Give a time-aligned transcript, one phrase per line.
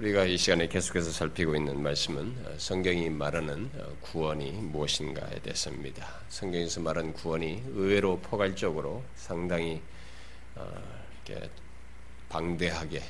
[0.00, 3.68] 우리가 이 시간에 계속해서 살피고 있는 말씀은 성경이 말하는
[4.00, 6.06] 구원이 무엇인가에 대해서입니다.
[6.28, 9.80] 성경에서 말하는 구원이 의외로 포괄적으로 상당히
[11.26, 11.50] 이렇게
[12.28, 13.02] 방대하게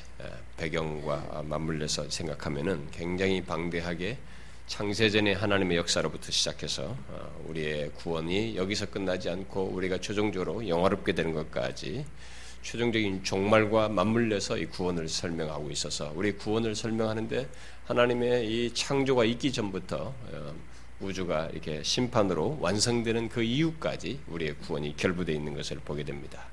[0.57, 4.17] 배경과 맞물려서 생각하면은 굉장히 방대하게
[4.65, 6.97] 창세전의 하나님의 역사로부터 시작해서
[7.45, 12.03] 우리의 구원이 여기서 끝나지 않고 우리가 최종적으로 영화롭게 되는 것까지
[12.61, 17.47] 최종적인 종말과 맞물려서 이 구원을 설명하고 있어서 우리 구원을 설명하는데
[17.85, 20.53] 하나님의 이 창조가 있기 전부터 어,
[20.99, 26.43] 우주가 이렇게 심판으로 완성되는 그 이후까지 우리의 구원이 결부되어 있는 것을 보게 됩니다.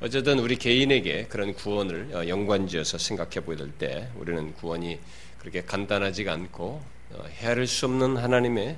[0.00, 4.98] 어쨌든 우리 개인에게 그런 구원을 어, 연관지어서 생각해 보게 때 우리는 구원이
[5.38, 6.82] 그렇게 간단하지가 않고
[7.12, 8.76] 어, 헤아릴 수 없는 하나님의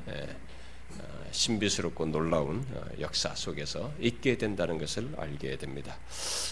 [1.39, 5.97] 신비스럽고 놀라운 어, 역사 속에서 있게 된다는 것을 알게 됩니다.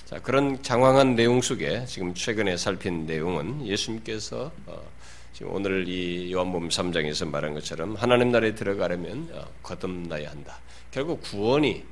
[0.05, 4.89] 자, 그런 장황한 내용 속에 지금 최근에 살핀 내용은 예수님께서 어,
[5.33, 10.61] 지금 오늘 이 요한복음 3장에서 말한 것처럼 하나님 나라에 들어가려면 어, 거듭나야 한다.
[10.93, 11.85] 결국 구원이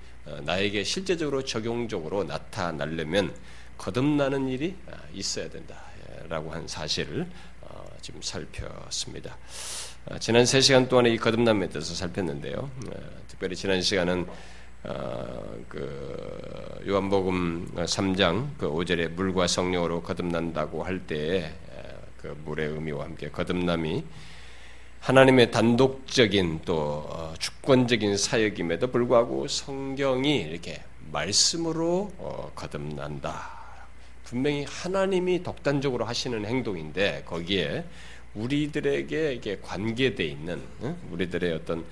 [0.44, 3.34] 나에게 실제적으로 적용적으로 나타나려면
[3.77, 4.74] 거듭나는 일이
[5.12, 7.27] 있어야 된다라고 한 사실을
[8.00, 9.36] 지금 살폈습니다.
[10.06, 12.56] 어, 지난 3시간 동안에 이 거듭남에 대해서 살폈는데요.
[12.58, 12.70] 어,
[13.27, 14.27] 특별히 지난 시간은
[14.83, 21.50] 어, 그 요한복음 3장 그 5절에 물과 성령으로 거듭난다고 할 때에
[22.20, 24.05] 그 물의 의미와 함께 거듭남이
[25.00, 32.12] 하나님의 단독적인 또 주권적인 사역임에도 불구하고 성경이 이렇게 말씀으로
[32.55, 33.64] 거듭난다.
[34.24, 37.84] 분명히 하나님이 독단적으로 하시는 행동인데 거기에
[38.34, 40.60] 우리들에게 이게 관계돼 있는
[41.10, 41.84] 우리들의 어떤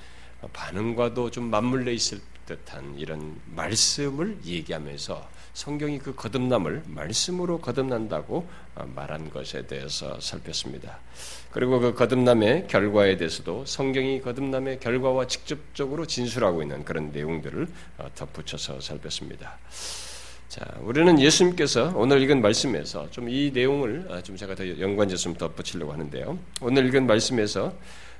[0.52, 8.48] 반응과도 좀 맞물려 있을 듯한 이런 말씀을 얘기하면서 성경이 그 거듭남을 말씀으로 거듭난다고
[8.94, 10.98] 말한 것에 대해서 살폈습니다.
[11.50, 17.68] 그리고 그 거듭남의 결과에 대해서도 성경이 거듭남의 결과와 직접적으로 진술하고 있는 그런 내용들을
[18.16, 19.58] 덧붙여서 살폈습니다.
[20.52, 26.38] 자, 우리는 예수님께서 오늘 읽은 말씀에서 좀 이 내용을 아, 좀 제가 더좀 덧붙이려고 하는데요.
[26.60, 27.72] 오늘 읽은 말씀에서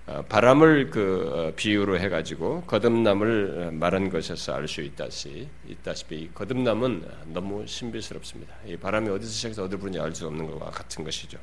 [0.07, 7.05] 아, 바람을 그 어, 비유로 해가지고 거듭남을 말한 것에서 알 수 있다시 있다시피 거듭남은
[7.35, 8.55] 너무 신비스럽습니다.
[8.67, 11.37] 이 바람이 어디서 시작해서 어디로 부는지 알 수 없는 것과 같은 것이죠.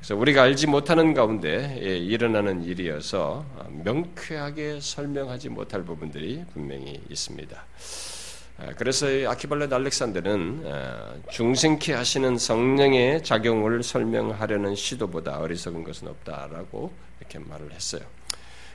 [0.00, 7.64] 그래서 우리가 알지 못하는 가운데 예, 일어나는 일이어서 아, 명쾌하게 설명하지 못할 부분들이 분명히 있습니다.
[8.60, 17.38] 아, 그래서 아키발렛 알렉산더는 아, 중생케 하시는 성령의 작용을 설명하려는 시도보다 어리석은 것은 없다라고 이렇게
[17.38, 18.02] 말을 했어요.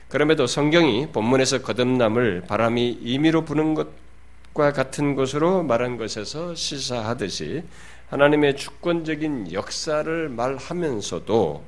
[0.08, 7.62] 그럼에도 성경이 본문에서 거듭남을 바람이 임의로 부는 것과 같은 것으로 말한 것에서 시사하듯이
[8.08, 11.62] 하나님의 주권적인 역사를 말하면서도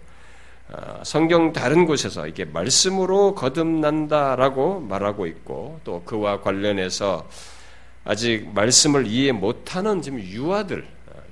[0.73, 7.29] 아, 성경 다른 곳에서 이게 말씀으로 거듭난다라고 말하고 있고 또 그와 관련해서
[8.09, 10.87] 아직 말씀을 이해 못하는 지금 유아들,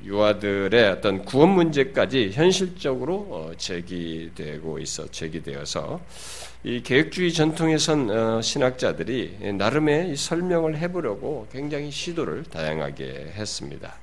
[0.04, 6.00] 유아들의 어떤 구원 문제까지 현실적으로 어, 제기되고 있어 제기되어서
[6.64, 13.94] 이 계획주의 전통에 선 어, 신학자들이 나름의 설명을 해보려고 굉장히 시도를 다양하게 했습니다.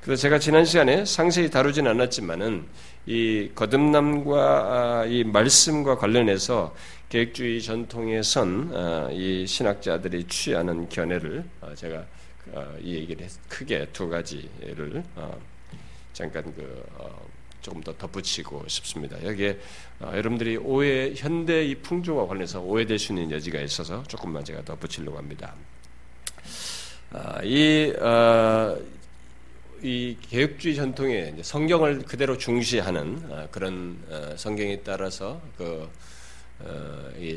[0.00, 2.64] 그래서 제가 지난 시간에 상세히 다루진 않았지만은
[3.06, 6.74] 이 거듭남과 아, 이 말씀과 관련해서
[7.08, 12.04] 계획주의 전통에 선이 어, 신학자들이 취하는 견해를 어, 제가
[12.52, 15.04] 어, 이 얘기를 크게 두 가지를
[16.12, 16.84] 잠깐 그
[17.62, 19.22] 조금 더 덧붙이고 싶습니다.
[19.24, 19.58] 여기에
[20.00, 25.54] 여러분들이 오해 현대 이 풍조와 관련해서 오해될 수 있는 여지가 있어서 조금만 제가 덧붙이려고 합니다.
[27.42, 27.92] 이,
[29.82, 33.98] 이 개혁주의 전통의 성경을 그대로 중시하는 그런
[34.36, 35.90] 성경에 따라서 그 어, 이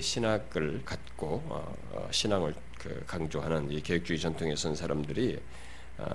[0.01, 5.37] 신학을 갖고 어, 어, 신앙을 그 강조하는 이 계획주의 전통에 선 사람들이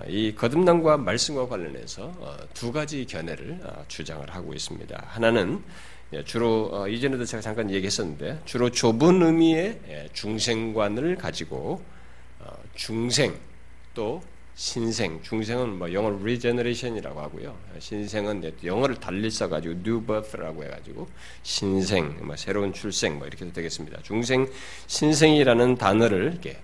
[0.08, 2.10] 이 거듭남과 말씀과 관련해서
[2.54, 5.04] 두 가지 견해를 주장을 하고 있습니다.
[5.08, 5.62] 하나는
[6.14, 11.82] 예, 주로 이전에도 제가 잠깐 얘기했었는데 주로 좁은 의미의 예, 중생관을 가지고
[12.74, 13.38] 중생
[13.94, 14.22] 또
[14.56, 17.56] 신생, 중생은 뭐 영어로 regeneration이라고 하고요.
[17.80, 21.08] 신생은 영어를 달리 써가지고 new birth라고 해가지고
[21.42, 24.00] 신생, 뭐 새로운 출생 뭐 이렇게 되겠습니다.
[24.02, 24.48] 중생,
[24.86, 26.58] 신생이라는 단어를 이렇게,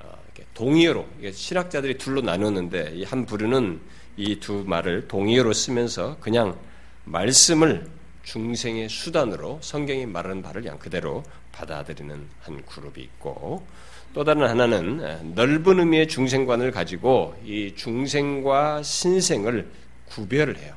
[0.00, 3.80] 어, 이렇게 동의어로 신학자들이 둘로 나누는데 이 한 부류는
[4.16, 6.56] 이 두 말을 동의어로 쓰면서 그냥
[7.04, 7.88] 말씀을
[8.22, 13.66] 중생의 수단으로 성경이 말하는 바를 그냥 그대로 받아들이는 한 그룹이 있고
[14.14, 19.66] 또 다른 하나는 넓은 의미의 중생관을 가지고 이 중생과 신생을
[20.10, 20.74] 구별을 해요.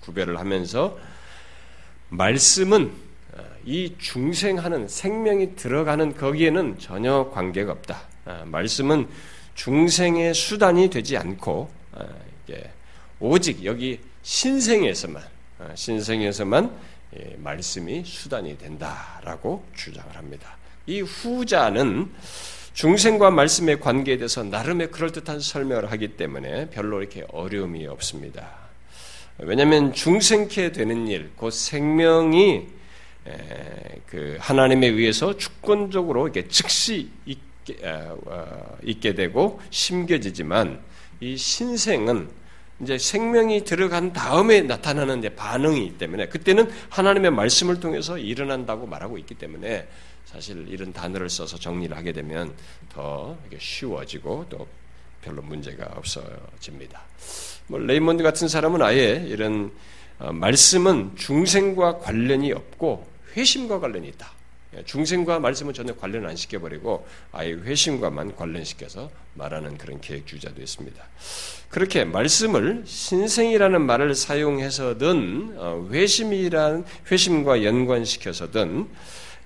[0.00, 0.98] 구별을 하면서
[2.08, 2.90] 말씀은
[3.34, 8.00] 어, 이 중생하는 생명이 들어가는 거기에는 전혀 관계가 없다.
[8.26, 9.06] 어, 말씀은
[9.54, 12.08] 중생의 수단이 되지 않고 어,
[13.20, 15.22] 오직 여기 신생에서만
[15.74, 16.76] 신생에서만
[17.18, 20.56] 예, 말씀이 수단이 된다라고 주장을 합니다.
[20.86, 22.10] 이 후자는
[22.74, 28.48] 중생과 말씀의 관계에 대해서 나름의 그럴듯한 설명을 하기 때문에 별로 이렇게 어려움이 없습니다.
[29.38, 32.66] 왜냐하면 중생케 되는 일, 곧 생명이
[34.06, 40.80] 그 하나님에 의해서 주권적으로 이렇게 즉시 있게, 어, 있게 되고 심겨지지만
[41.20, 42.28] 이 신생은
[42.82, 49.86] 이제 생명이 들어간 다음에 나타나는 반응이기 때문에 그때는 하나님의 말씀을 통해서 일어난다고 말하고 있기 때문에
[50.24, 52.54] 사실 이런 단어를 써서 정리를 하게 되면
[52.92, 54.66] 더 쉬워지고 또
[55.22, 57.00] 별로 문제가 없어집니다.
[57.68, 59.72] 뭐 레이몬드 같은 사람은 아예 이런
[60.18, 64.32] 어, 말씀은 중생과 관련이 없고 회심과 관련이 있다.
[64.76, 71.02] 예, 중생과 말씀은 전혀 관련 안 시켜버리고 아예 회심과만 관련시켜서 말하는 그런 계획주자도 있습니다.
[71.68, 78.88] 그렇게 말씀을 신생이라는 말을 사용해서든 어, 회심이란 회심과 연관시켜서든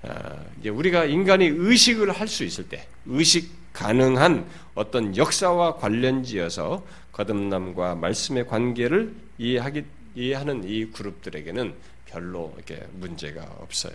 [0.03, 4.45] 어, 우리가 인간이 의식을 할 수 있을 때 의식 가능한
[4.75, 9.83] 어떤 역사와 관련지어서 거듭남과 말씀의 관계를 이해하기
[10.15, 11.73] 이해하는 이 그룹들에게는
[12.05, 13.93] 별로 이렇게 문제가 없어요.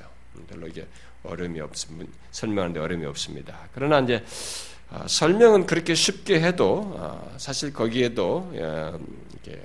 [0.48, 0.86] 별로 이게
[1.24, 2.10] 어려움이 없습니다.
[2.30, 3.68] 설명하는데 어려움이 없습니다.
[3.74, 4.24] 그러나 이제
[4.90, 8.52] 어, 설명은 그렇게 쉽게 해도 어, 사실 거기에도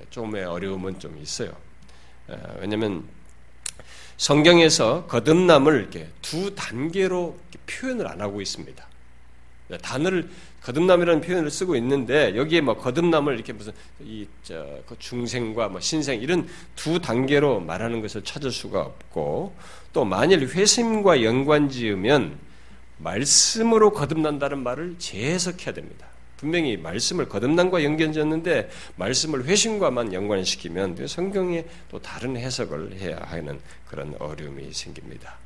[0.09, 1.51] 조금의 어려움은 좀 있어요.
[2.59, 3.03] 왜냐하면
[4.17, 7.37] 성경에서 거듭남을 이렇게 두 단계로
[7.67, 8.85] 표현을 안 하고 있습니다.
[9.81, 10.29] 단어를
[10.63, 13.73] 거듭남이라는 표현을 쓰고 있는데 여기에 뭐 거듭남을 이렇게 무슨
[14.03, 19.55] 이저 그 중생과 뭐 신생 이런 두 단계로 말하는 것을 찾을 수가 없고
[19.93, 22.37] 또 만일 회심과 연관지으면
[22.97, 26.07] 말씀으로 거듭난다는 말을 재해석해야 됩니다.
[26.37, 34.71] 분명히 말씀을 거듭남과 연결졌는데 말씀을 회심과만 연관시키면 성경에 또 다른 해석을 해야 하는 그런 어려움이
[34.71, 35.37] 생깁니다.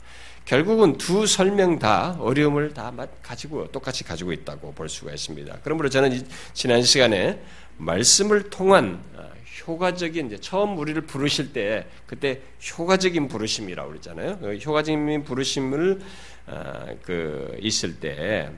[0.45, 5.59] 결국은 두 설명 다 어려움을 다 가지고 똑같이 가지고 있다고 볼 수가 있습니다.
[5.63, 7.41] 그러므로 저는 지난 시간에
[7.77, 9.29] 말씀을 통한 아,
[9.65, 12.41] 효과적인 이제 처음 우리를 부르실 때 그때
[12.77, 14.39] 효과적인 부르심이라고 그랬잖아요.
[14.39, 16.01] 그 효과적인 부르심을
[16.47, 18.49] 아, 그 있을 때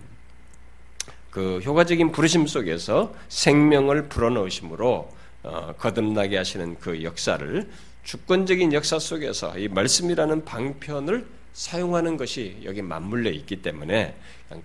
[1.34, 7.68] 그 효과적인 부르심 속에서 생명을 불어넣으심으로 어, 거듭나게 하시는 그 역사를
[8.04, 14.16] 주권적인 역사 속에서 이 말씀이라는 방편을 사용하는 것이 여기 맞물려 있기 때문에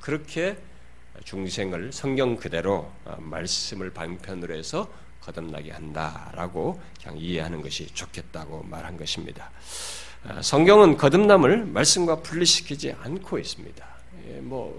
[0.01, 0.59] 그렇게
[1.25, 4.91] 중생을 성경 그대로 어, 말씀을 방편으로 해서
[5.23, 9.51] 거듭나게 한다라고 그냥 이해하는 것이 좋겠다고 말한 것입니다.
[10.25, 13.87] 어, 성경은 거듭남을 말씀과 분리시키지 않고 있습니다.
[14.29, 14.79] 예, 뭐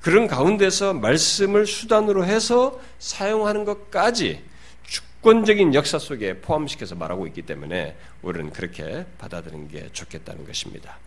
[0.00, 4.42] 그런 가운데서 말씀을 수단으로 해서 사용하는 것까지
[4.84, 10.98] 주권적인 역사 속에 포함시켜서 말하고 있기 때문에 우리는 그렇게 받아들이는 게 좋겠다는 것입니다.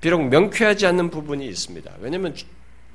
[0.00, 1.92] 비록 명쾌하지 않는 부분이 있습니다.
[2.00, 2.34] 왜냐하면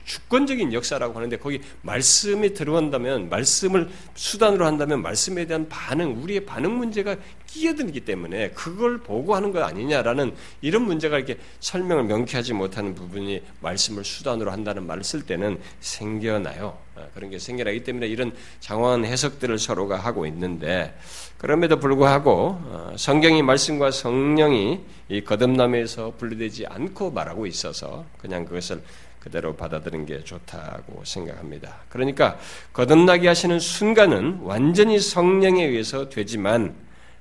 [0.06, 7.16] 주권적인 역사라고 하는데 거기 말씀이 들어간다면 말씀을 수단으로 한다면 말씀에 대한 반응, 우리의 반응 문제가
[7.48, 14.04] 끼어들기 때문에 그걸 보고 하는 것 아니냐라는 이런 문제가 이렇게 설명을 명쾌하지 못하는 부분이 말씀을
[14.04, 16.78] 수단으로 한다는 말을 쓸 때는 생겨나요.
[16.96, 20.96] 아, 그런 게 생겨나기 때문에 이런 장황한 해석들을 서로가 하고 있는데
[21.38, 24.80] 그럼에도 불구하고 어, 성경이 말씀과 성령이
[25.10, 28.82] 이 거듭남에서 분리되지 않고 말하고 있어서 그냥 그것을
[29.24, 31.78] 그대로 받아들인 게 좋다고 생각합니다.
[31.88, 32.38] 그러니까
[32.74, 36.76] 거듭나게 하시는 순간은 완전히 성령에 의해서 되지만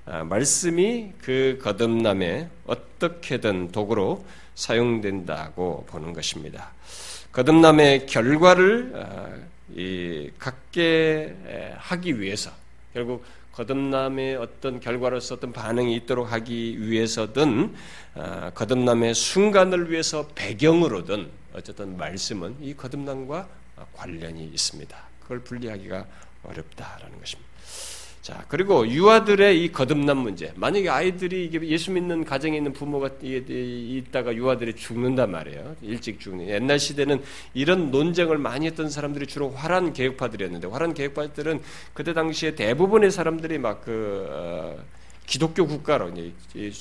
[0.05, 4.25] 아, 말씀이 그 거듭남에 어떻게든 도구로
[4.57, 6.73] 사용된다고 보는 것입니다.
[7.31, 9.29] 거듭남의 결과를 아,
[10.39, 11.37] 갖게
[11.77, 12.51] 하기 위해서
[12.93, 17.73] 결국 거듭남의 어떤 결과로서 어떤 반응이 있도록 하기 위해서든
[18.17, 23.49] 아, 거듭남의 순간을 위해서 배경으로든 어쨌든 말씀은 이 거듭남과
[23.95, 24.97] 관련이 있습니다.
[25.21, 26.07] 그걸 분리하기가
[26.45, 27.53] 어렵다라는 것입니다.
[28.23, 30.53] 자, 그리고 유아들의 이 거듭남 문제.
[30.55, 35.75] 만약에 아이들이 예수 믿는 가정에 있는 부모가 있다가 유아들이 죽는단 말이에요.
[35.83, 36.49] 일찍 죽는.
[36.49, 37.21] 옛날 시대는
[37.53, 41.63] 이런 논쟁을 많이 했던 사람들이 주로 화란 개혁파들이었는데, 화란 개혁파들은
[41.95, 44.77] 그때 당시에 대부분의 사람들이 막 그 어,
[45.27, 46.73] 기독교 국가로 이제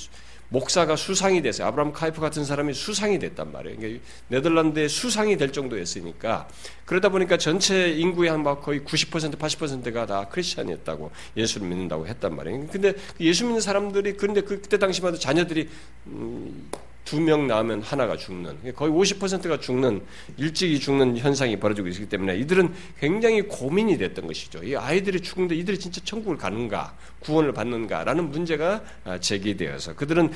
[0.52, 1.66] 목사가 수상이 됐어요.
[1.68, 3.78] 아브라함 카이프 같은 사람이 수상이 됐단 말이에요.
[3.78, 6.46] 그러니까 네덜란드의 수상이 될 정도였으니까
[6.84, 12.66] 그러다 보니까 전체 인구의 한 거의 90% 80%가 다 크리스천이었다고 예수를 믿는다고 했단 말이에요.
[12.70, 15.70] 근데 그 예수 믿는 사람들이 그런데 그때 당시만 해도 자녀들이
[16.08, 16.68] 음,
[17.04, 20.02] 두명 낳으면 하나가 죽는 거의 50%가 죽는
[20.36, 24.62] 일찍이 죽는 현상이 벌어지고 있기 때문에 이들은 굉장히 고민이 됐던 것이죠.
[24.64, 30.30] 이 아이들이 죽는데 이들이 진짜 천국을 가는가 구원을 받는가라는 문제가 아, 제기되어서 그들은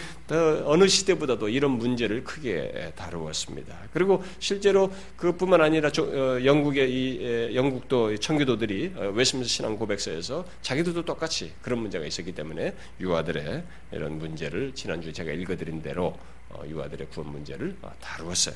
[0.64, 3.76] 어느 시대보다도 이런 문제를 크게 다루었습니다.
[3.92, 11.52] 그리고 실제로 그뿐만 아니라 어, 영국의 이 영국도 청교도들이 어, 웨스민스 신앙 고백서에서 자기들도 똑같이
[11.62, 16.35] 그런 문제가 있었기 때문에 유아들의 이런 문제를 지난주에 제가 읽어드린 대로 어,
[16.68, 18.54] 유아들의 구원 문제를 어, 다루었어요.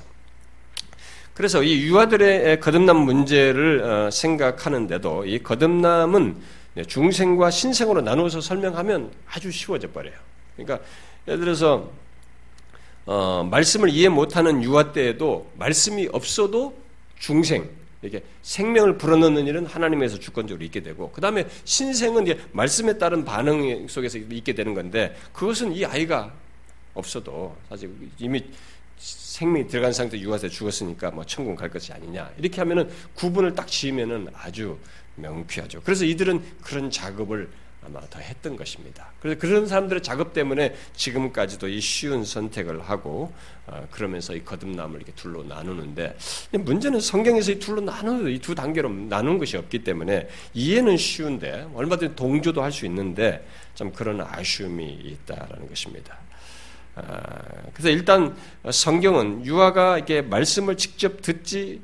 [1.35, 6.37] 그래서 이 유아들의 거듭남 문제를 어, 생각하는데도 이 거듭남은
[6.87, 10.14] 중생과 신생으로 나누어서 설명하면 아주 쉬워져 버려요.
[10.57, 10.85] 그러니까
[11.26, 11.90] 예를 들어서
[13.07, 16.76] 어, 말씀을 이해 못하는 유아 때에도 말씀이 없어도
[17.19, 17.69] 중생
[18.02, 23.87] 이렇게 생명을 불어넣는 일은 하나님에서 주권적으로 있게 되고 그 다음에 신생은 이제 말씀에 따른 반응
[23.88, 26.33] 속에서 있게 되는 건데 그것은 이 아이가
[27.00, 28.45] 없어도 사실 이미
[28.97, 34.28] 생명이 들어간 상태 유아세 죽었으니까 뭐 천국 갈 것이 아니냐 이렇게 하면은 구분을 딱 지으면은
[34.35, 34.78] 아주
[35.16, 35.80] 명쾌하죠.
[35.83, 37.50] 그래서 이들은 그런 작업을
[37.83, 39.07] 아마 더 했던 것입니다.
[39.21, 43.33] 그래서 그런 사람들의 작업 때문에 지금까지도 이 쉬운 선택을 하고
[43.66, 46.16] 어, 그러면서 이 거듭남을 이렇게 둘로 나누는데
[46.52, 52.62] 문제는 성경에서 이 둘로 나누는 이두 단계로 나누는 것이 없기 때문에 이해는 쉬운데 얼마든지 동조도
[52.62, 56.19] 할 수 있는데 좀 그런 아쉬움이 있다라는 것입니다.
[57.07, 57.42] 아,
[57.73, 58.37] 그래서 일단
[58.71, 61.80] 성경은 유아가 이게 말씀을 직접 듣지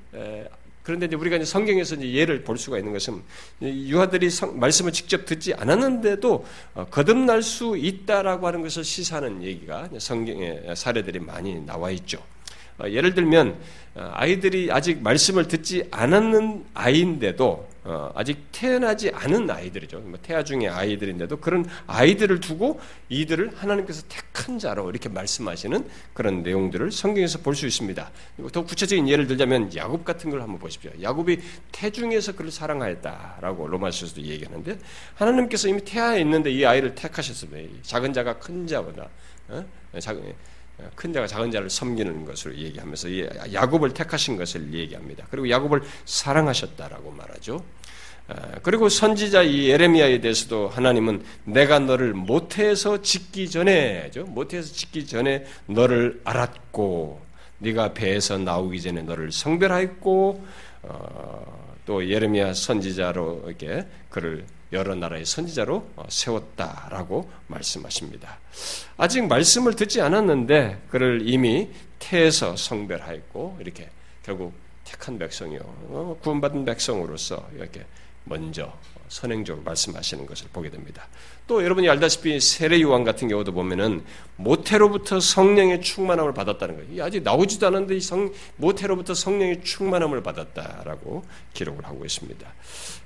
[0.86, 3.20] 그런데 이제 우리가 이제 성경에서 이제 예를 볼 수가 있는 것은
[3.60, 10.76] 유아들이 성, 말씀을 직접 듣지 않았는데도 어, 거듭날 수 있다라고 하는 것을 시사하는 얘기가 성경의
[10.76, 12.22] 사례들이 많이 나와 있죠.
[12.78, 13.56] 어, 예를 들면
[13.96, 20.00] 어, 아이들이 아직 말씀을 듣지 않았는 아이인데도 어, 아직 태어나지 않은 아이들이죠.
[20.00, 26.90] 뭐 태아 중의 아이들인데도 그런 아이들을 두고 이들을 하나님께서 택한 자로 이렇게 말씀하시는 그런 내용들을
[26.90, 28.10] 성경에서 볼 수 있습니다.
[28.52, 30.90] 더 구체적인 예를 들자면 야곱 같은 걸 한번 보십시오.
[31.00, 31.38] 야곱이
[31.72, 34.78] 태중에서 그를 사랑하였다라고 로마서에서도 얘기하는데
[35.14, 37.72] 하나님께서 이미 태아에 있는데 이 아이를 택하셨습니다.
[37.82, 39.08] 작은 자가 큰 자보다
[39.48, 39.64] 어?
[39.98, 40.34] 작은
[40.94, 45.26] 큰 자가 작은 자를 섬기는 것을 얘기하면서 야곱을 택하신 것을 얘기합니다.
[45.30, 47.64] 그리고 야곱을 사랑하셨다라고 말하죠.
[48.28, 55.46] 아, 그리고 선지자 이 예레미야에 대해서도 하나님은 내가 너를 모태에서 짓기 전에 모태에서 짓기 전에
[55.66, 57.24] 너를 알았고
[57.58, 60.46] 네가 배에서 나오기 전에 너를 성별하였고
[60.82, 68.38] 어, 또 예레미야 선지자로 이렇게 그를 여러 나라의 선지자로 어, 세웠다라고 말씀하십니다.
[68.96, 71.68] 아직 말씀을 듣지 않았는데 그를 이미
[71.98, 73.90] 태에서 성별하였고 이렇게
[74.22, 74.54] 결국
[74.84, 77.86] 택한 백성이요 어, 구원받은 백성으로서 이렇게
[78.24, 78.76] 먼저
[79.08, 81.06] 선행적으로 말씀하시는 것을 보게 됩니다.
[81.46, 87.04] 또 여러분이 알다시피 세례 요한 같은 경우도 보면은 모태로부터 성령의 충만함을 받았다는 거예요.
[87.04, 91.24] 아직 나오지도 않았는데 성, 모태로부터 성령의 충만함을 받았다라고
[91.54, 92.52] 기록을 하고 있습니다.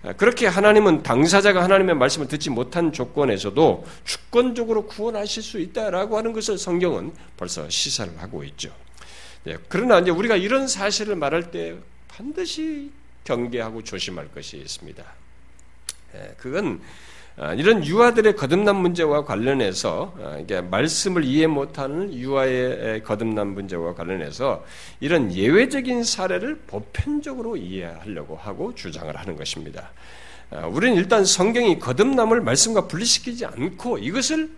[0.04, 6.56] 아, 그렇게 하나님은 당사자가 하나님의 말씀을 듣지 못한 조건에서도 주권적으로 구원하실 수 있다라고 하는 것을
[6.56, 8.72] 성경은 벌써 시사를 하고 있죠.
[9.48, 11.76] 예, 그러나 이제 우리가 이런 사실을 말할 때
[12.08, 12.90] 반드시
[13.24, 15.04] 경계하고 조심할 것이 있습니다.
[16.14, 17.09] 예, 그건 아,
[17.56, 24.62] 이런 유아들의 거듭난 문제와 관련해서 아, 이게 말씀을 이해 못하는 유아의 거듭난 문제와 관련해서
[25.00, 29.90] 이런 예외적인 사례를 보편적으로 이해하려고 하고 주장을 하는 것입니다.
[30.50, 34.50] 아, 우리는 일단 성경이 거듭남을 말씀과 분리시키지 않고 이것을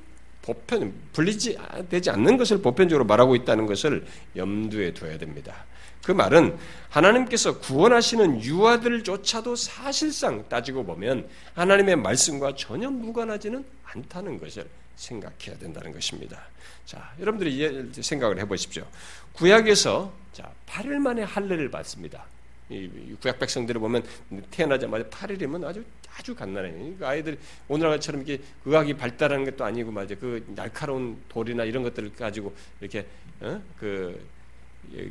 [0.42, 1.56] 보편 분리지
[1.88, 5.54] 되지 않는 것을 보편적으로 말하고 있다는 것을 염두에 둬야 됩니다.
[6.04, 6.58] 그 말은
[6.90, 14.66] 하나님께서 구원하시는 유아들조차도 사실상 따지고 보면 하나님의 말씀과 전혀 무관하지는 않다는 것을
[14.96, 16.42] 생각해야 된다는 것입니다.
[16.84, 18.86] 자, 여러분들이 생각을 해보십시오.
[19.32, 22.26] 구약에서 자 8일 만에 할례를 받습니다.
[22.68, 24.02] 이 구약 백성들을 보면
[24.50, 26.94] 태어나자마자 8일이면 아주 아주 간단해요.
[26.98, 30.18] 그 아이들 오늘날처럼 이렇게 의학이 발달하는 것도 아니고 말이죠.
[30.18, 33.06] 그 날카로운 돌이나 이런 것들을 가지고 이렇게
[33.40, 33.60] 어?
[33.78, 34.20] 그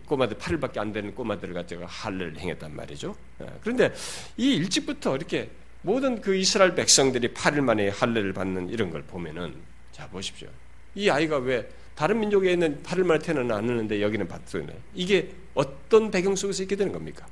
[0.06, 3.16] 꼬마들 8일밖에 안 되는 꼬마들을 가지고 할례를 행했단 말이죠.
[3.40, 3.94] 어, 그런데
[4.38, 5.50] 이 일찍부터 이렇게
[5.82, 9.56] 모든 그 이스라엘 백성들이 8일 만에 할례를 받는 이런 걸 보면은
[9.92, 10.50] 자 보십시오.
[10.94, 14.78] 이 아이가 왜 다른 민족에 있는 8일 만에 태어나는 않는데 여기는 받소네.
[14.94, 17.26] 이게 어떤 배경 속에서 있게 되는 겁니까?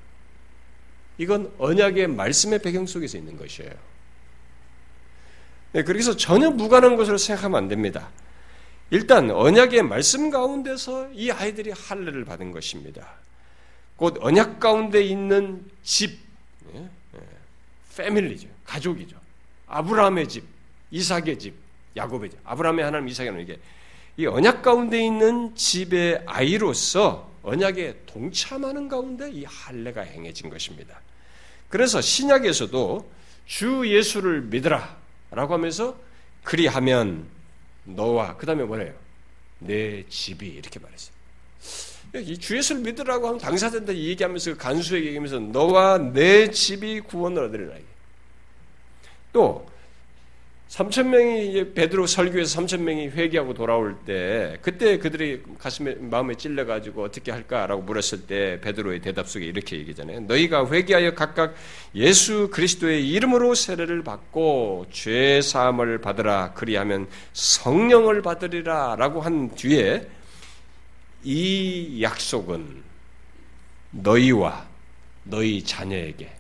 [1.18, 3.72] 이건 언약의 말씀의 배경 속에서 있는 것이에요.
[5.74, 8.10] 네, 그래서 전혀 무관한 것으로 생각하면 안 됩니다.
[8.92, 13.08] 일단 언약의 말씀 가운데서 이 아이들이 할례를 받은 것입니다.
[13.96, 16.20] 곧 언약 가운데 있는 집,
[16.74, 17.20] 예, 예,
[17.96, 19.18] 패밀리죠, 가족이죠.
[19.68, 20.44] 아브라함의 집,
[20.92, 21.54] 이삭의 집,
[21.96, 22.40] 야곱의 집.
[22.44, 23.60] 아브라함의 하나님, 이삭의 하나님 이게
[24.18, 31.00] 이 언약 가운데 있는 집의 아이로서 언약에 동참하는 가운데 이 할례가 행해진 것입니다.
[31.70, 33.10] 그래서 신약에서도
[33.46, 35.98] 주 예수를 믿으라라고 하면서
[36.44, 37.26] 그리하면
[37.84, 38.94] 너와 그 다음에 뭐래요?
[39.60, 41.14] 내 집이 이렇게 말했어요.
[42.16, 47.76] 이주 예수를 믿으라고 하면 당사자들 얘기하면서 간수에게 얘기하면서 너와 내 집이 구원을 얻으리라.
[49.32, 49.69] 또
[50.70, 57.04] 3천 명이 베드로 설교에서 3천 명이 회개하고 돌아올 때 그때 그들이 가슴에 마음에 찔려 가지고
[57.04, 60.22] 어떻게 할까라고 물었을 때 베드로의 대답 속에 이렇게 얘기잖아요.
[60.22, 61.56] 너희가 회개하여 각각
[61.96, 70.08] 예수 그리스도의 이름으로 세례를 받고 죄 사함을 받으라 그리하면 성령을 받으리라라고 한 뒤에
[71.24, 72.84] 이 약속은
[73.90, 74.68] 너희와
[75.24, 76.39] 너희 자녀에게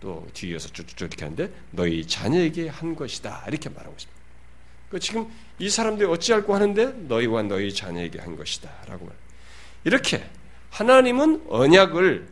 [0.00, 4.20] 또 뒤에서 쭉쭉 이렇게 하는데 너희 자녀에게 한 것이다 이렇게 말하고 있습니다.
[4.90, 9.14] 그 지금 이 사람들이 어찌할고 하는데 너희와 너희 자녀에게 한 것이다라고 말.
[9.84, 10.24] 이렇게
[10.70, 12.28] 하나님은 언약을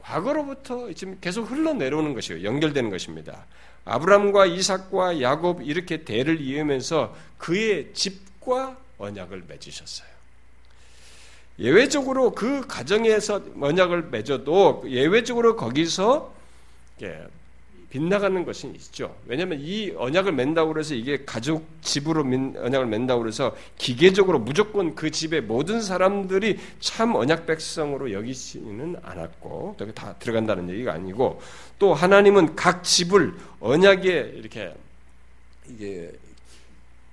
[0.00, 3.46] 과거로부터 지금 계속 흘러내려오는 것이요 연결되는 것입니다.
[3.84, 10.08] 아브람과 이삭과 야곱 이렇게 대를 이으면서 그의 집과 언약을 맺으셨어요.
[11.58, 16.32] 예외적으로 그 가정에서 언약을 맺어도 예외적으로 거기서
[17.02, 17.26] 예,
[17.90, 19.14] 빗나가는 것이 있죠.
[19.26, 25.42] 왜냐하면 이 언약을 맨다고 그래서 이게 가족 집으로 언약을 맨다고 그래서 기계적으로 무조건 그 집의
[25.42, 31.42] 모든 사람들이 참 언약 백성으로 여기지는 않았고 다 들어간다는 얘기가 아니고
[31.78, 34.74] 또 하나님은 각 집을 언약에 이렇게
[35.68, 36.10] 이게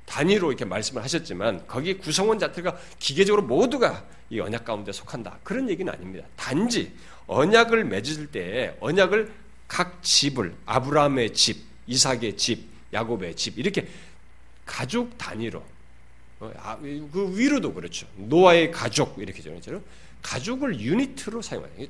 [0.06, 5.92] 단위로 이렇게 말씀을 하셨지만 거기 구성원 자체가 기계적으로 모두가 이 언약 가운데 속한다 그런 얘기는
[5.92, 6.26] 아닙니다.
[6.38, 6.94] 단지
[7.28, 9.30] 언약을 맺을 때 언약을
[9.70, 13.88] 각 집을 아브라함의 집, 이삭의 집, 야곱의 집 이렇게
[14.66, 15.64] 가족 단위로
[16.42, 18.08] 어, 아, 그 위로도 그렇죠.
[18.16, 19.82] 노아의 가족 이렇게 정했죠.
[20.22, 21.88] 가족을 유니트로 사용하는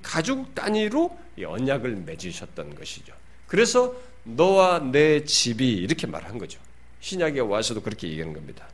[0.00, 3.12] 가족 단위로 언약을 맺으셨던 것이죠.
[3.46, 6.60] 그래서 너와 내 집이 이렇게 말한 거죠.
[7.00, 8.68] 신약에 와서도 그렇게 얘기하는 겁니다.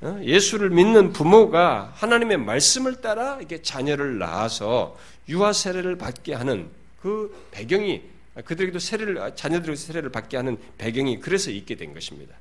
[0.00, 4.96] 어, 예수를 믿는 부모가 하나님의 말씀을 따라 이렇게 자녀를 낳아서
[5.28, 6.70] 유아 세례를 받게 하는
[7.04, 8.00] 그 배경이
[8.46, 12.34] 그들에게도 세례를 자녀들에게 세례를 받게 하는 배경이 그래서 있게 된 것입니다.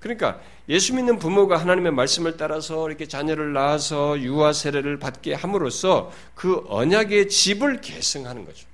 [0.00, 0.40] 그러니까
[0.70, 7.28] 예수 믿는 부모가 하나님의 말씀을 따라서 이렇게 자녀를 낳아서 유아 세례를 받게 함으로써 그 언약의
[7.28, 8.66] 집을 계승하는 거죠.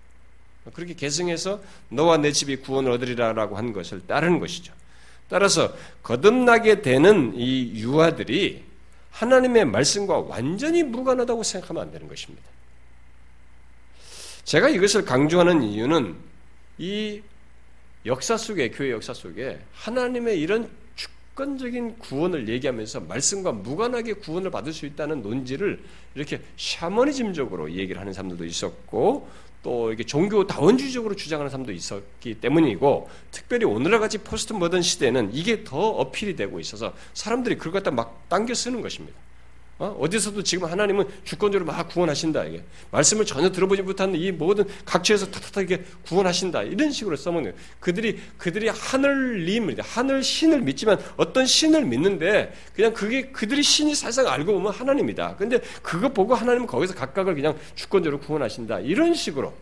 [0.73, 4.73] 그렇게 계승해서 너와 내 집이 구원을 얻으리라라고 한 것을 따르는 것이죠.
[5.29, 8.63] 따라서 거듭나게 되는 이 유아들이
[9.11, 12.54] 하나님의 말씀과 완전히 무관하다고 생각하면 안 되는 것입니다.
[14.45, 16.15] 제가 이것을 강조하는 이유는
[16.79, 17.23] 이
[18.05, 24.85] 역사 속에 교회 역사 속에 하나님의 이런 주권적인 구원을 얘기하면서 말씀과 무관하게 구원을 받을 수
[24.85, 25.83] 있다는 논지를
[26.15, 29.29] 이렇게 샤머니즘적으로 얘기를 하는 사람들도 있었고
[29.63, 35.65] 또 이게 종교 다원주의적으로 주장하는 사람도 있었기 때문이고 특별히 오늘날 같이 포스트 모던 시대는 이게
[35.65, 39.24] 더 어필이 되고 있어서 사람들이 그걸 갖다 막 당겨 쓰는 것입니다.
[39.79, 40.07] 어?
[40.09, 42.45] 어디서도 지금 하나님은 주권적으로 막 구원하신다.
[42.45, 46.63] 이게 말씀을 전혀 들어보지 못하는 이 모든 각처에서 탁탁하게 구원하신다.
[46.63, 53.63] 이런 식으로 써먹는 그들이 그들이 하늘님, 하늘 신을 믿지만 어떤 신을 믿는데 그냥 그게 그들이
[53.63, 55.37] 신이 사실상 알고 보면 하나님이다.
[55.37, 58.81] 근데 그거 보고 하나님은 거기서 각각을 그냥 주권적으로 구원하신다.
[58.81, 59.53] 이런 식으로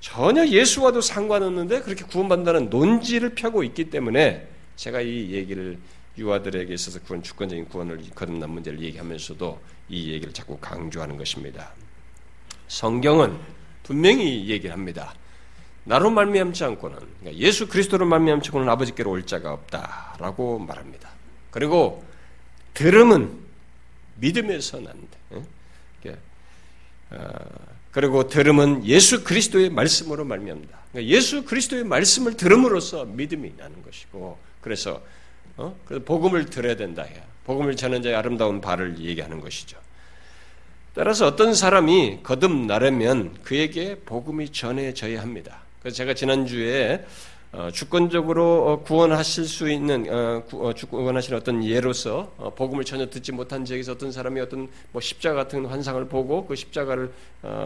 [0.00, 5.78] 전혀 예수와도 상관없는데 그렇게 구원받는다는 논지를 펴고 있기 때문에 제가 이 얘기를
[6.18, 11.72] 유아들에게 있어서 구원 주권적인 구원을 거듭난 문제를 얘기하면서도 이 얘기를 자꾸 강조하는 것입니다.
[12.68, 13.38] 성경은
[13.82, 15.14] 분명히 얘기를 합니다.
[15.84, 21.10] 나로 말미암지 않고는 그러니까 예수 그리스도로 말미암지 않고는 아버지께로 올 자가 없다라고 말합니다.
[21.50, 22.04] 그리고
[22.74, 23.38] 들음은
[24.16, 25.18] 믿음에서 난다.
[27.10, 27.16] 어,
[27.92, 30.78] 그리고 들음은 예수 그리스도의 말씀으로 말미암다.
[30.92, 35.02] 그러니까 예수 그리스도의 말씀을 들음으로써 믿음이 나는 것이고 그래서
[35.56, 35.76] 어?
[35.84, 37.22] 그래서 복음을 들어야 된다 해요.
[37.44, 39.78] 복음을 전한 자의 아름다운 발을 얘기하는 것이죠.
[40.94, 45.60] 따라서 어떤 사람이 거듭나려면 그에게 복음이 전해져야 합니다.
[45.80, 47.04] 그래서 제가 지난주에 어,
[47.72, 50.42] 주권적으로 어, 구원하실 수 있는 어,
[50.90, 56.06] 구원하시는 어떤 예로서 복음을 전혀 듣지 못한 지역에서 어떤 사람이 어떤 뭐 십자가 같은 환상을
[56.08, 57.10] 보고 그 십자가를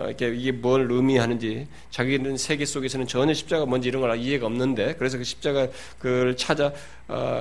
[0.06, 5.18] 이렇게 이게 뭘 의미하는지 자기는 세계 속에서는 전혀 십자가 뭔지 이런 걸 이해가 없는데 그래서
[5.18, 6.72] 그 십자가 그걸 찾아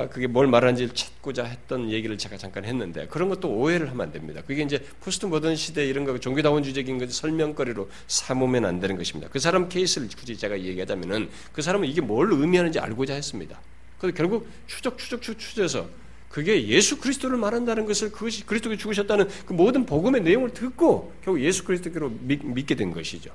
[0.09, 4.41] 그게 뭘 말하는지를 찾고자 했던 얘기를 제가 잠깐 했는데 그런 것도 오해를 하면 안 됩니다.
[4.47, 9.29] 그게 이제 포스트 모던 시대 이런 거 종교다원주의적인 것 설명거리로 삼으면 안 되는 것입니다.
[9.29, 13.59] 그 사람 케이스를 굳이 제가 얘기하자면은 그 사람은 이게 뭘 의미하는지 알고자 했습니다.
[13.99, 15.87] 그래서 결국 추적 추적 추적해서
[16.29, 21.63] 그게 예수 그리스도를 말한다는 것을 그것이 그리스도가 죽으셨다는 그 모든 복음의 내용을 듣고 결국 예수
[21.63, 23.31] 그리스도로 믿게 된 것이죠.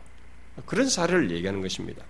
[0.66, 2.04] 그런 사례를 얘기하는 것입니다.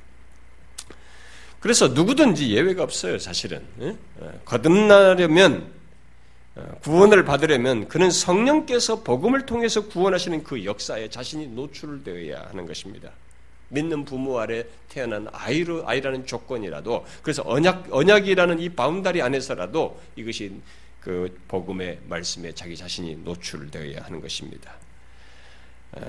[1.60, 3.62] 그래서 누구든지 예외가 없어요, 사실은.
[3.80, 3.96] 예?
[4.44, 5.72] 거듭나려면
[6.56, 13.10] 어, 구원을 받으려면 그는 성령께서 복음을 통해서 구원하시는 그 역사에 자신이 노출되어야 하는 것입니다.
[13.68, 20.52] 믿는 부모 아래 태어난 아이로 아이라는 조건이라도 그래서 언약 언약이라는 이 바운다리 안에서라도 이것이
[21.00, 24.74] 그 복음의 말씀에 자기 자신이 노출되어야 하는 것입니다.
[25.92, 26.00] 어,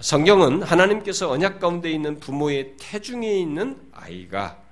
[0.00, 4.62] 성경은 하나님께서 언약 가운데 있는 부모의 태중에 있는 아이가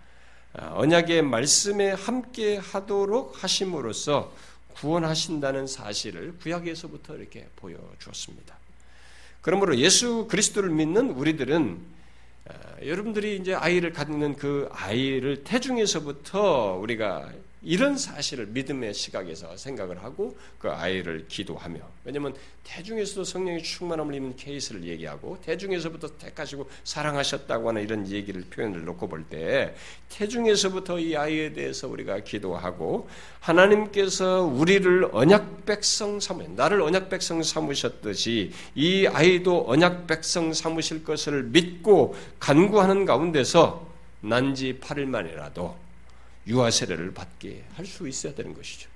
[0.55, 4.33] 어, 언약의 말씀에 함께 하도록 하심으로써
[4.75, 8.55] 구원하신다는 사실을 구약에서부터 이렇게 보여주었습니다.
[9.41, 12.02] 그러므로 예수 그리스도를 믿는 우리들은 아,
[12.85, 17.31] 여러분들이 이제 아이를 갖는 그 아이를 태중에서부터 우리가
[17.65, 24.85] 이런 사실을 믿음의 시각에서 생각을 하고 그 아이를 기도하며 왜냐하면 태중에서도 성령의 충만함을 입는 케이스를
[24.85, 29.75] 얘기하고 태중에서부터 택하시고 사랑하셨다고 하는 이런 얘기를 표현을 놓고 볼때
[30.09, 33.09] 태중에서부터 이 아이에 대해서 우리가 기도하고
[33.41, 41.45] 하나님께서 우리를 언약 백성 삼으 나를 언약 백성 삼으셨듯이 이 아이도 언약 백성 삼으실 것을
[41.45, 43.87] 믿고 간구하는 가운데서
[44.21, 45.92] 난지 8일 만이라도
[46.47, 48.89] 유아 세례를 받게 할 수 있어야 되는 것이죠.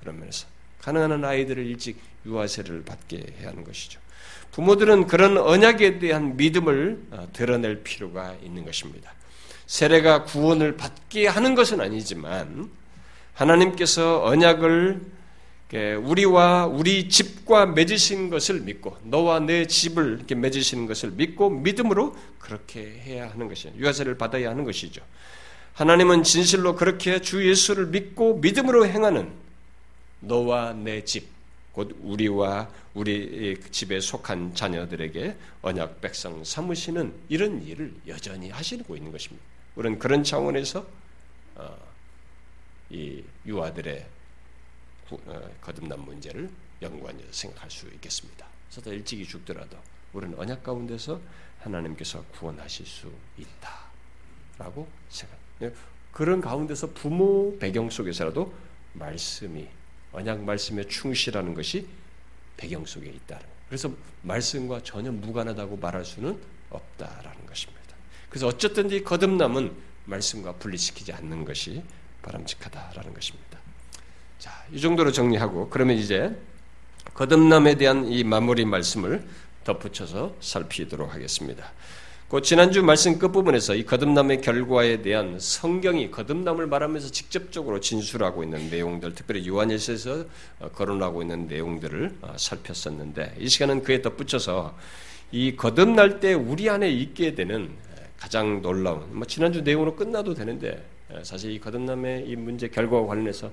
[0.00, 0.46] 그런 면에서
[0.80, 4.00] 가능한 아이들을 일찍 유아 세례를 받게 해야 하는 것이죠.
[4.52, 9.12] 부모들은 그런 언약에 대한 믿음을 어, 드러낼 필요가 있는 것입니다.
[9.66, 12.70] 세례가 구원을 받게 하는 것은 아니지만
[13.34, 15.00] 하나님께서 언약을
[16.04, 22.82] 우리와 우리 집과 맺으신 것을 믿고 너와 내 집을 이렇게 맺으시는 것을 믿고 믿음으로 그렇게
[22.82, 23.72] 해야 하는 것이죠.
[23.76, 25.02] 유아세를 받아야 하는 것이죠.
[25.76, 29.30] 하나님은 진실로 그렇게 주 예수를 믿고 믿음으로 행하는
[30.20, 31.28] 너와 내 집,
[31.72, 39.44] 곧 우리와 우리 집에 속한 자녀들에게 언약 백성 삼으시는 이런 일을 여전히 하시고 있는 것입니다.
[39.74, 40.86] 우리는 그런 차원에서
[41.56, 41.76] 어,
[42.88, 44.06] 이 유아들의
[45.10, 46.48] 어, 거듭난 문제를
[46.80, 48.46] 연구하면서 생각할 수 있겠습니다.
[48.70, 49.76] 그래서 일찍이 죽더라도
[50.14, 51.20] 우리는 언약 가운데서
[51.60, 55.45] 하나님께서 구원하실 수 있다라고 생각.
[55.62, 55.72] 예,
[56.12, 58.52] 그런 가운데서 부모 배경 속에서라도
[58.94, 59.66] 말씀이
[60.12, 61.86] 언약 말씀에 충실하는 것이
[62.56, 63.44] 배경 속에 있다는.
[63.68, 63.90] 그래서
[64.22, 66.38] 말씀과 전혀 무관하다고 말할 수는
[66.70, 67.82] 없다라는 것입니다.
[68.30, 69.72] 그래서 어쨌든지 거듭남은
[70.06, 71.82] 말씀과 분리시키지 않는 것이
[72.22, 73.58] 바람직하다라는 것입니다.
[74.38, 76.36] 자, 이 정도로 정리하고 그러면 이제
[77.14, 79.26] 거듭남에 대한 이 마무리 말씀을
[79.64, 81.72] 덧붙여서 살피도록 하겠습니다.
[82.28, 89.14] 그 지난주 말씀 끝부분에서 이 거듭남의 결과에 대한 성경이 거듭남을 말하면서 직접적으로 진술하고 있는 내용들,
[89.14, 90.24] 특별히 요한일서에서
[90.58, 94.76] 어, 거론하고 있는 내용들을 어, 살폈었는데 이 시간은 그에 덧붙여서
[95.30, 97.70] 이 거듭날 때 우리 안에 있게 되는
[98.18, 100.84] 가장 놀라운 뭐 지난주 내용으로 끝나도 되는데
[101.22, 103.52] 사실 이 거듭남의 이 문제 결과와 관련해서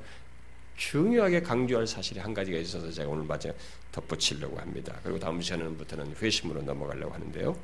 [0.77, 3.53] 중요하게 강조할 사실이 한 가지가 있어서 제가 오늘 마저
[3.91, 4.95] 덧붙이려고 합니다.
[5.03, 7.55] 그리고 다음 시간부터는 회심으로 넘어가려고 하는데요.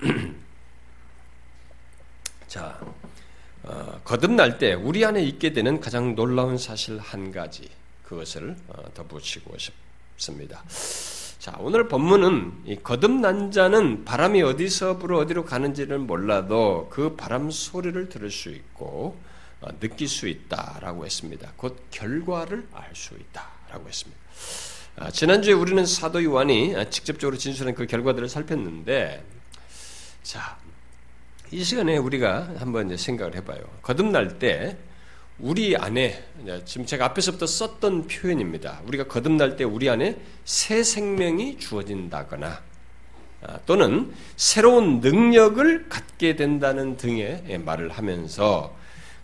[2.48, 2.78] 자,
[3.62, 7.68] 어, 거듭날 때 우리 안에 있게 되는 가장 놀라운 사실 한 가지
[8.04, 10.62] 그것을 어, 덧붙이고 싶습니다.
[11.38, 18.08] 자, 오늘 본문은 이 거듭난 자는 바람이 어디서 불어 어디로 가는지를 몰라도 그 바람 소리를
[18.08, 19.16] 들을 수 있고
[19.60, 21.52] 어, 느낄 수 있다라고 했습니다.
[21.56, 24.20] 곧 결과를 알 수 있다라고 했습니다.
[24.96, 29.24] 아, 지난주에 우리는 사도 요한이 직접적으로 진술한 그 결과들을 살폈는데
[30.22, 30.56] 자,
[31.50, 33.60] 이 시간에 우리가 한번 생각을 해봐요.
[33.82, 34.76] 거듭날 때
[35.38, 36.22] 우리 안에
[36.64, 38.80] 지금 제가 앞에서부터 썼던 표현입니다.
[38.86, 42.62] 우리가 거듭날 때 우리 안에 새 생명이 주어진다거나
[43.44, 48.76] 아, 또는 새로운 능력을 갖게 된다는 등의 말을 하면서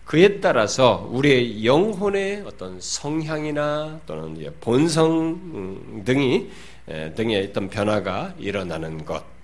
[0.03, 6.49] 그에 따라서 우리의 영혼의 어떤 성향이나 또는 본성 음, 등이
[7.15, 9.38] 등의 어떤 변화가 일어나는 것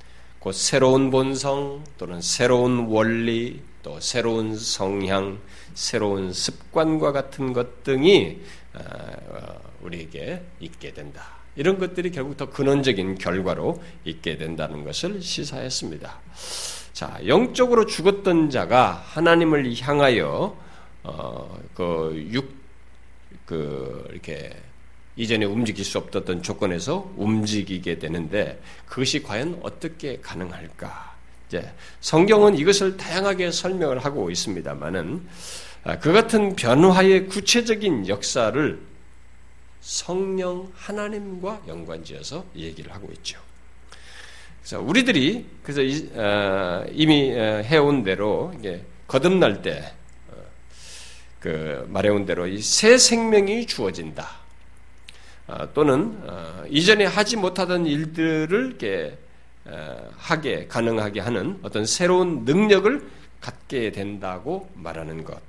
[0.46, 5.40] 곧 새로운 본성 또는 새로운 원리 또 새로운 성향,
[5.74, 8.42] 새로운 습관과 같은 것 등이
[8.76, 11.30] 어, 어, 우리에게 있게 된다.
[11.56, 16.16] 이런 것들이 결국 더 근원적인 결과로 있게 된다는 것을 시사했습니다.
[16.94, 20.56] 자, 영적으로 죽었던 자가 하나님을 향하여
[21.02, 22.54] 어, 그 육,
[23.48, 24.56] 그 이렇게
[25.18, 31.16] 이전에 움직일 수 없었던 조건에서 움직이게 되는데 그것이 과연 어떻게 가능할까?
[31.48, 35.28] 이제 성경은 이것을 다양하게 설명을 하고 있습니다만은
[35.84, 38.80] 아, 그 같은 변화의 구체적인 역사를
[39.82, 43.40] 성령 하나님과 연관지어서 얘기를 하고 있죠.
[44.62, 45.82] 그래서 우리들이 그래서
[46.20, 48.52] 어, 이미 어, 해온 대로
[49.08, 49.86] 거듭날 때그
[51.48, 54.45] 어, 말해온 대로 이 새 생명이 주어진다.
[55.74, 56.18] 또는
[56.70, 59.18] 이전에 하지 못하던 일들을 이렇게
[60.18, 63.10] 하게 가능하게 하는 어떤 새로운 능력을
[63.42, 65.40] 갖게 된다고 말하는 것.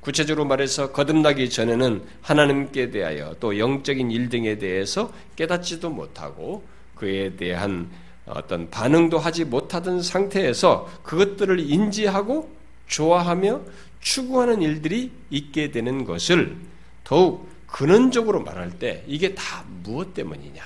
[0.00, 7.90] 구체적으로 말해서 거듭나기 전에는 하나님께 대하여 또 영적인 일 등에 대해서 깨닫지도 못하고 그에 대한
[8.26, 12.50] 어떤 반응도 하지 못하던 상태에서 그것들을 인지하고
[12.86, 13.60] 좋아하며
[14.00, 16.56] 추구하는 일들이 있게 되는 것을
[17.04, 20.62] 더욱 근원적으로 말할 때 이게 다 무엇 때문이냐?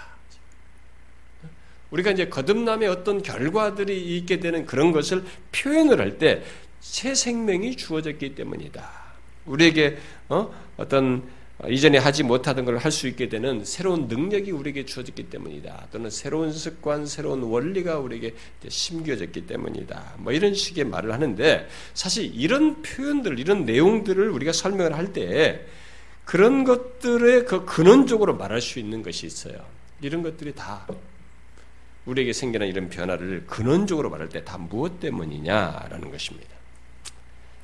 [1.91, 6.43] 우리가 이제 거듭남의 어떤 결과들이 있게 되는 그런 것을 표현을 할 때
[6.81, 8.87] 새 생명이 주어졌기 때문이다.
[9.47, 9.97] 우리에게
[10.29, 10.53] 어?
[10.77, 11.23] 어떤
[11.67, 15.89] 이전에 하지 못하던 걸 할 수 있게 되는 새로운 능력이 우리에게 주어졌기 때문이다.
[15.93, 18.35] 또는 새로운 습관, 새로운 원리가 우리에게
[18.69, 20.17] 심겨졌기 때문이다.
[20.19, 25.65] 뭐 이런 식의 말을 하는데 사실 이런 표현들, 이런 내용들을 우리가 설명을 할 때
[26.25, 29.55] 그런 것들의 그 근원적으로 말할 수 있는 것이 있어요.
[30.01, 30.87] 이런 것들이 다
[32.07, 36.55] 우리에게 생기는 이런 변화를 근원적으로 말할 때 다 무엇 때문이냐라는 것입니다.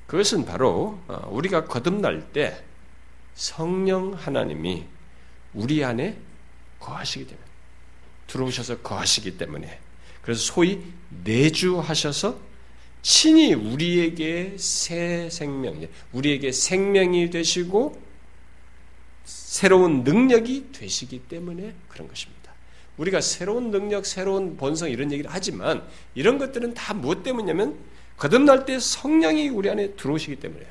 [0.06, 2.62] 그것은 바로 어, 우리가 거듭날 때
[3.34, 4.84] 성령 하나님이
[5.54, 6.16] 우리 안에
[6.80, 7.46] 거하시기 때문에
[8.26, 9.78] 들어오셔서 거하시기 때문에
[10.22, 10.80] 그래서 소위
[11.24, 12.38] 내주하셔서
[13.02, 18.09] 친히 우리에게 새 생명, 우리에게 생명이 되시고
[19.50, 22.52] 새로운 능력이 되시기 때문에 그런 것입니다.
[22.96, 25.82] 우리가 새로운 능력, 새로운 본성 이런 얘기를 하지만
[26.14, 27.76] 이런 것들은 다 무엇 때문이냐면
[28.16, 30.68] 거듭날 때 성령이 우리 안에 들어오시기 때문에요.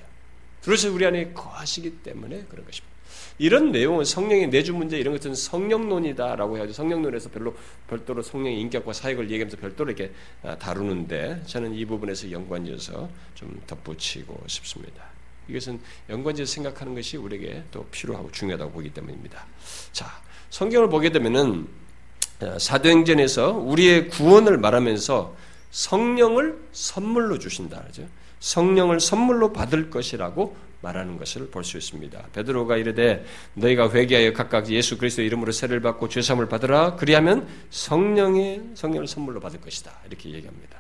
[0.61, 2.95] 들어오셔서 우리 안에 거하시기 때문에 그런 것입니다.
[3.37, 7.57] 이런 내용은 성령의 내주 문제 이런 것은 성령론이다라고 해가지고 성령론에서 별로
[7.89, 14.41] 별도로 성령의 인격과 사역을 얘기하면서 별도로 이렇게 아, 다루는데 저는 이 부분에서 연관지어서 좀 덧붙이고
[14.47, 15.18] 싶습니다.
[15.49, 19.45] 이것은 연관지어서 생각하는 것이 우리에게 또 필요하고 중요하다고 보기 때문입니다.
[19.91, 21.67] 자, 성경을 보게 되면은
[22.41, 25.35] 어, 사도행전에서 우리의 구원을 말하면서
[25.71, 27.81] 성령을 선물로 주신다.
[27.83, 28.07] 그죠?
[28.39, 32.27] 성령을 선물로 받을 것이라고 말하는 것을 볼 수 있습니다.
[32.33, 36.95] 베드로가 이르되 너희가 회개하여 각각 예수 그리스도 이름으로 세를 받고 죄 사함을 받으라.
[36.95, 39.91] 그리하면 성령의 성령을 선물로 받을 것이다.
[40.07, 40.78] 이렇게 얘기합니다.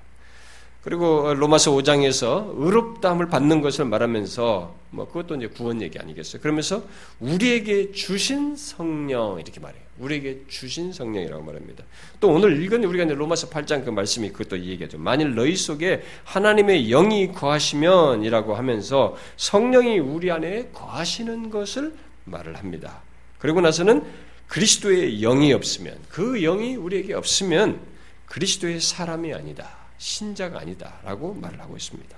[0.83, 6.41] 그리고 로마서 5장에서 의롭다함을 받는 것을 말하면서 뭐 그것도 이제 구원 얘기 아니겠어요.
[6.41, 6.83] 그러면서
[7.19, 9.81] 우리에게 주신 성령 이렇게 말해요.
[9.99, 11.83] 우리에게 주신 성령이라고 말합니다.
[12.21, 14.97] 또 오늘 읽은 우리가 이제 로마서 8장 그 말씀이 그것도 얘기하죠.
[14.97, 23.01] 만일 너희 속에 하나님의 영이 거하시면이라고 하면서 성령이 우리 안에 거하시는 것을 말을 합니다.
[23.37, 24.03] 그리고 나서는
[24.47, 27.81] 그리스도의 영이 없으면 그 영이 우리에게 없으면
[28.27, 29.78] 그리스도의 사람이 아니다.
[29.99, 32.17] 신자가 아니다라고 말을 하고 있습니다.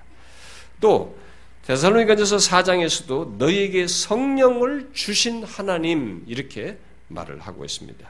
[0.79, 1.17] 또
[1.65, 6.77] 데살로니가전서 4장에서도 너희에게 성령을 주신 하나님 이렇게
[7.09, 8.09] 말을 하고 있습니다.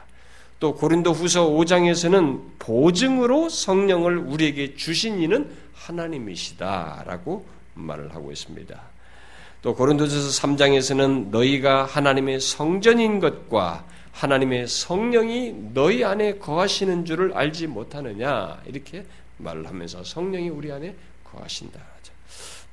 [0.60, 8.80] 또 고린도후서 5장에서는 보증으로 성령을 우리에게 주신 이는 하나님이시다라고 말을 하고 있습니다.
[9.60, 18.60] 또 고린도전서 3장에서는 너희가 하나님의 성전인 것과 하나님의 성령이 너희 안에 거하시는 줄을 알지 못하느냐
[18.66, 19.04] 이렇게
[19.42, 21.92] 말을 하면서 성령이 우리 안에 거하신다.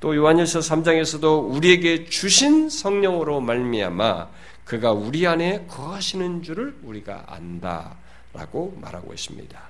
[0.00, 4.28] 또 요한일서 3장에서도 우리에게 주신 성령으로 말미암아
[4.64, 9.60] 그가 우리 안에 거하시는 줄을 우리가 안다라고 말하고 있습니다.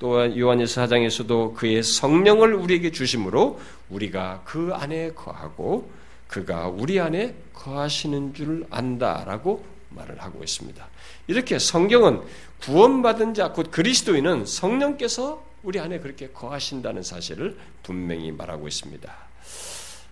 [0.00, 5.88] 또 요한일서 4장에서도 그의 성령을 우리에게 주심으로 우리가 그 안에 거하고
[6.26, 10.84] 그가 우리 안에 거하시는 줄을 안다라고 말을 하고 있습니다.
[11.28, 12.22] 이렇게 성경은
[12.62, 19.12] 구원받은 자, 곧 그리스도인은 성령께서 우리 안에 그렇게 거하신다는 사실을 분명히 말하고 있습니다.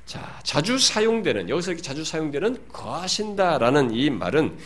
[0.04, 4.58] 자, 자주 사용되는 여기서 자주 사용되는 거하신다라는 이 말은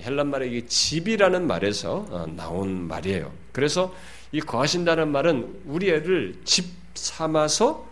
[0.00, 3.32] 헬란 말의 집이라는 말에서 어, 나온 말이에요.
[3.52, 3.94] 그래서
[4.32, 7.86] 이 거하신다는 말은 우리 애를 집 삼아서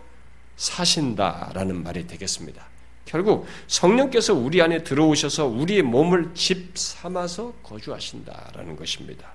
[0.57, 2.67] 사신다라는 말이 되겠습니다.
[3.05, 9.31] 결국 성령께서 우리 안에 들어오셔서 우리의 몸을 집 삼아서 거주하신다라는 것입니다.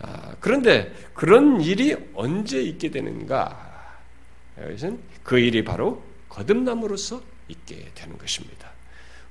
[0.00, 3.68] 아, 그런데 그런 일이 언제 있게 되는가?
[4.68, 8.68] 이것은 그 일이 바로 거듭남으로서 있게 되는 것입니다.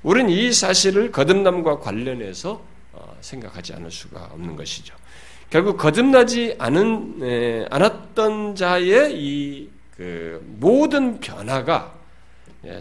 [0.02, 2.62] 우리는 이 사실을 거듭남과 관련해서
[2.94, 4.96] 어, 생각하지 않을 수가 없는 것이죠.
[5.50, 11.99] 결국 거듭나지 않은 에, 않았던 자의 이 그 모든 변화가 예,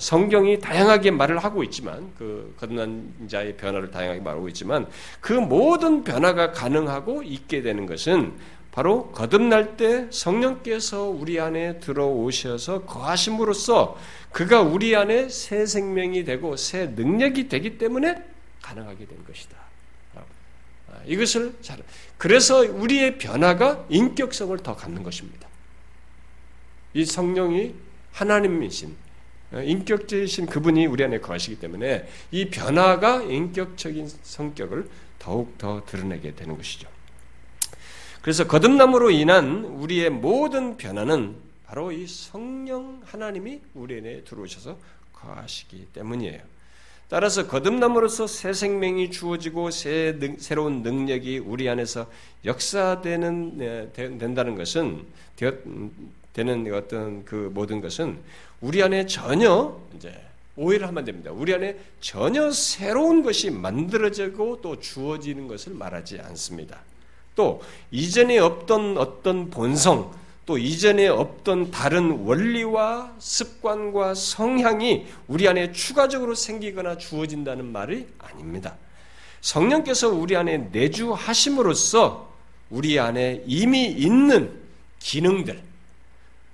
[0.00, 4.86] 성경이 다양하게 말을 하고 있지만 그 거듭난 자의 변화를 다양하게 말하고 있지만
[5.20, 8.34] 그 모든 변화가 가능하고 있게 되는 것은
[8.72, 13.96] 바로 거듭날 때 성령께서 우리 안에 들어오셔서 거하심으로써
[14.32, 18.22] 그가 우리 안에 새 생명이 되고 새 능력이 되기 때문에
[18.62, 19.56] 가능하게 된 것이다.
[20.90, 21.78] 아, 이것을 잘
[22.16, 25.48] 그래서 우리의 변화가 인격성을 더 갖는 것입니다.
[26.94, 27.74] 이 성령이
[28.12, 29.07] 하나님이신 어,
[29.52, 36.88] 인격적이신 그분이 우리 안에 거하시기 때문에 이 변화가 인격적인 성격을 더욱 더 드러내게 되는 것이죠.
[38.22, 44.76] 그래서 거듭남으로 인한 우리의 모든 변화는 바로 이 성령 하나님이 우리 안에 들어오셔서
[45.12, 46.40] 거하시기 때문이에요.
[47.08, 52.10] 따라서 거듭남으로써 새 생명이 주어지고 새 능, 새로운 능력이 우리 안에서
[52.44, 55.06] 역사되는 네, 된다는 것은
[56.34, 58.18] 되는 어떤 그 모든 것은
[58.60, 60.12] 우리 안에 전혀 이제
[60.56, 61.30] 오해를 하면 됩니다.
[61.32, 66.80] 우리 안에 전혀 새로운 것이 만들어지고 또 주어지는 것을 말하지 않습니다.
[67.36, 70.12] 또 이전에 없던 어떤 본성,
[70.44, 78.74] 또 이전에 없던 다른 원리와 습관과 성향이 우리 안에 추가적으로 생기거나 주어진다는 말이 아닙니다.
[79.40, 82.28] 성령께서 우리 안에 내주하심으로써
[82.70, 84.58] 우리 안에 이미 있는
[84.98, 85.62] 기능들,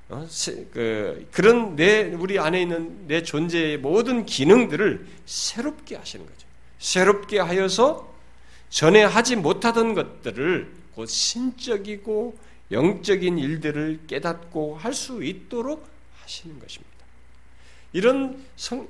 [0.09, 0.27] 어?
[0.73, 6.47] 그, 그런 내, 우리 안에 있는 내 존재의 모든 기능들을 새롭게 하시는 거죠.
[6.79, 8.13] 새롭게 하여서
[8.69, 12.37] 전에 하지 못하던 것들을 곧 신적이고
[12.71, 15.87] 영적인 일들을 깨닫고 할 수 있도록
[16.21, 16.95] 하시는 것입니다.
[17.93, 18.89] 이런 성,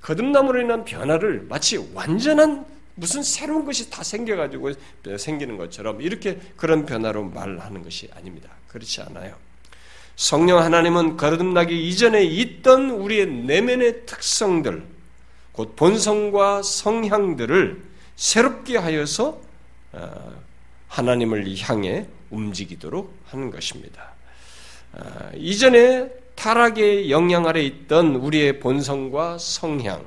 [0.00, 4.72] 거듭남으로 인한 변화를 마치 완전한 무슨 새로운 것이 다 생겨가지고
[5.18, 8.50] 생기는 것처럼 이렇게 그런 변화로 말하는 것이 아닙니다.
[8.68, 9.36] 그렇지 않아요.
[10.18, 14.82] 성령 하나님은 거듭나기 이전에 있던 우리의 내면의 특성들,
[15.52, 17.80] 곧 본성과 성향들을
[18.16, 19.40] 새롭게 하여서
[19.92, 20.32] 어,
[20.88, 24.10] 하나님을 향해 움직이도록 하는 것입니다.
[24.94, 30.04] 어, 이전에 타락의 영향 아래 있던 우리의 본성과 성향,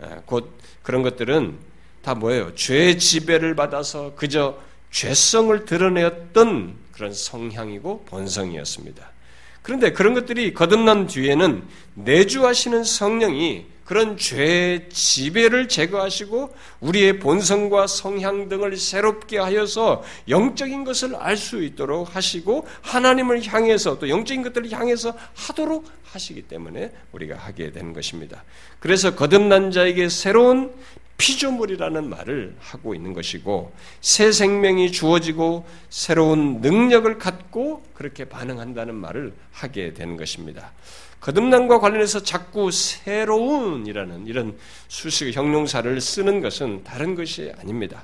[0.00, 1.56] 어, 곧 그런 것들은
[2.02, 2.56] 다 뭐예요?
[2.56, 4.58] 죄의 지배를 받아서 그저
[4.90, 9.19] 죄성을 드러내었던 그런 성향이고 본성이었습니다.
[9.62, 11.62] 그런데 그런 것들이 거듭난 뒤에는
[11.94, 21.36] 내주하시는 성령이 그런 죄의 지배를 제거하시고 우리의 본성과 성향 등을 새롭게 하여서 영적인 것을 알
[21.36, 27.92] 수 있도록 하시고 하나님을 향해서 또 영적인 것들을 향해서 하도록 하시기 때문에 우리가 하게 되는
[27.92, 28.44] 것입니다.
[28.78, 30.72] 그래서 거듭난 자에게 새로운
[31.20, 39.92] 피조물이라는 말을 하고 있는 것이고 새 생명이 주어지고 새로운 능력을 갖고 그렇게 반응한다는 말을 하게
[39.92, 40.72] 되는 것입니다.
[41.20, 44.56] 거듭남과 관련해서 자꾸 새로운이라는 이런
[44.88, 48.02] 수식 형용사를 쓰는 것은 다른 것이 아닙니다.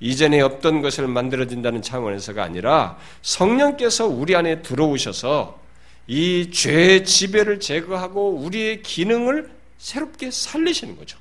[0.00, 5.60] 이전에 없던 것을 만들어진다는 차원에서가 아니라 성령께서 우리 안에 들어오셔서
[6.06, 11.18] 이 죄의 지배를 제거하고 우리의 기능을 새롭게 살리시는 거죠.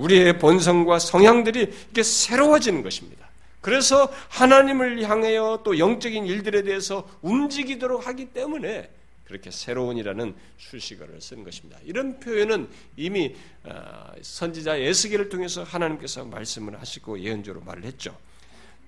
[0.00, 3.28] 우리의 본성과 성향들이 이렇게 새로워지는 것입니다.
[3.60, 8.90] 그래서 하나님을 향하여 또 영적인 일들에 대해서 움직이도록 하기 때문에
[9.26, 11.78] 그렇게 새로운이라는 수식어를 쓴 것입니다.
[11.84, 18.16] 이런 표현은 이미 어, 선지자 에스겔을 통해서 하나님께서 말씀을 하시고 예언적으로 말을 했죠.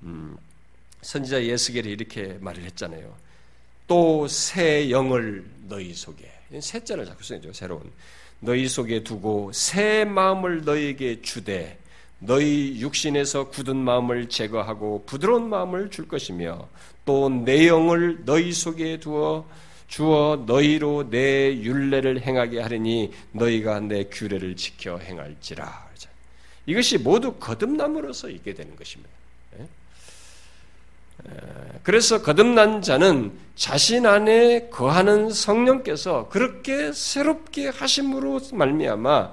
[0.02, 0.36] 음,
[1.02, 3.14] 선지자 에스겔이 이렇게 말을 했잖아요.
[3.86, 7.52] 또 새 영을 너희 속에 새 자를 자꾸 쓰죠.
[7.52, 7.92] 새로운
[8.42, 11.78] 너희 속에 두고 새 마음을 너희에게 주되
[12.18, 16.68] 너희 육신에서 굳은 마음을 제거하고 부드러운 마음을 줄 것이며
[17.04, 19.44] 또 내 영을 너희 속에 두어
[19.86, 25.92] 주어 너희로 내 율례를 행하게 하리니 너희가 내 규례를 지켜 행할지라.
[26.66, 29.10] 이것이 모두 거듭남으로서 있게 되는 것입니다.
[31.28, 31.36] 예?
[31.82, 39.32] 그래서 거듭난 자는 자신 안에 거하는 성령께서 그렇게 새롭게 하심으로 말미암아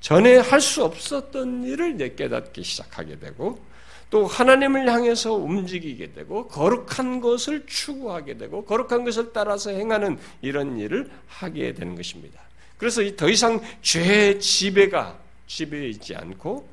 [0.00, 3.60] 전에 할 수 없었던 일을 깨닫기 시작하게 되고
[4.08, 11.08] 또 하나님을 향해서 움직이게 되고 거룩한 것을 추구하게 되고 거룩한 것을 따라서 행하는 이런 일을
[11.28, 12.40] 하게 되는 것입니다.
[12.76, 16.68] 그래서 더 이상 죄의 지배가 지배해 있지 않고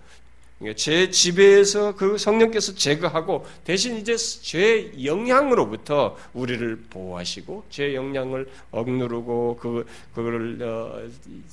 [0.76, 9.86] 제 지배에서 그 성령께서 제거하고 대신 이제 죄 영향으로부터 우리를 보호하시고 죄 영향을 억누르고 그
[10.16, 11.08] 그거를 어,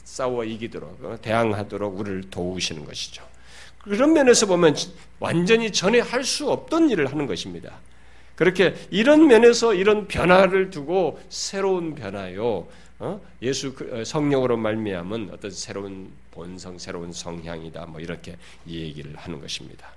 [0.04, 3.22] 싸워 이기도록 어, 대항하도록 우리를 도우시는 것이죠.
[3.82, 4.74] 그런 면에서 보면
[5.20, 7.74] 완전히 전에 할 수 없던 일을 하는 것입니다.
[8.34, 12.66] 그렇게 이런 면에서 이런 변화를 두고 새로운 변화요.
[12.98, 13.20] 어?
[13.42, 17.86] 예수 그, 어, 성령으로 말미암은 어떤 새로운 본성, 새로운 성향이다.
[17.86, 18.36] 뭐 이렇게
[18.66, 19.88] 얘기를 하는 것입니다.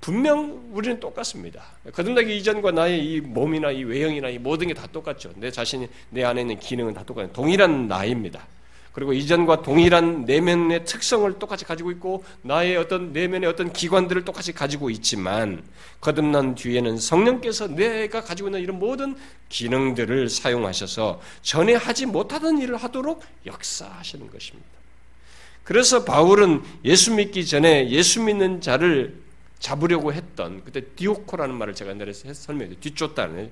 [0.00, 1.64] 분명 우리는 똑같습니다.
[1.92, 5.32] 거듭나기 이전과 나의 이 몸이나 이 외형이나 이 모든 게 다 똑같죠.
[5.36, 7.32] 내 자신이 내 안에 있는 기능은 다 똑같아요.
[7.32, 8.46] 동일한 나입니다.
[8.96, 14.88] 그리고 이전과 동일한 내면의 특성을 똑같이 가지고 있고 나의 어떤 내면의 어떤 기관들을 똑같이 가지고
[14.88, 15.62] 있지만
[16.00, 19.14] 거듭난 뒤에는 성령께서 내가 가지고 있는 이런 모든
[19.50, 24.66] 기능들을 사용하셔서 전에 하지 못하던 일을 하도록 역사하시는 것입니다.
[25.62, 29.20] 그래서 바울은 예수 믿기 전에 예수 믿는 자를
[29.58, 32.80] 잡으려고 했던 그때 디오코라는 말을 제가 옛날에 설명했어요.
[32.80, 33.50] 뒤쫓다는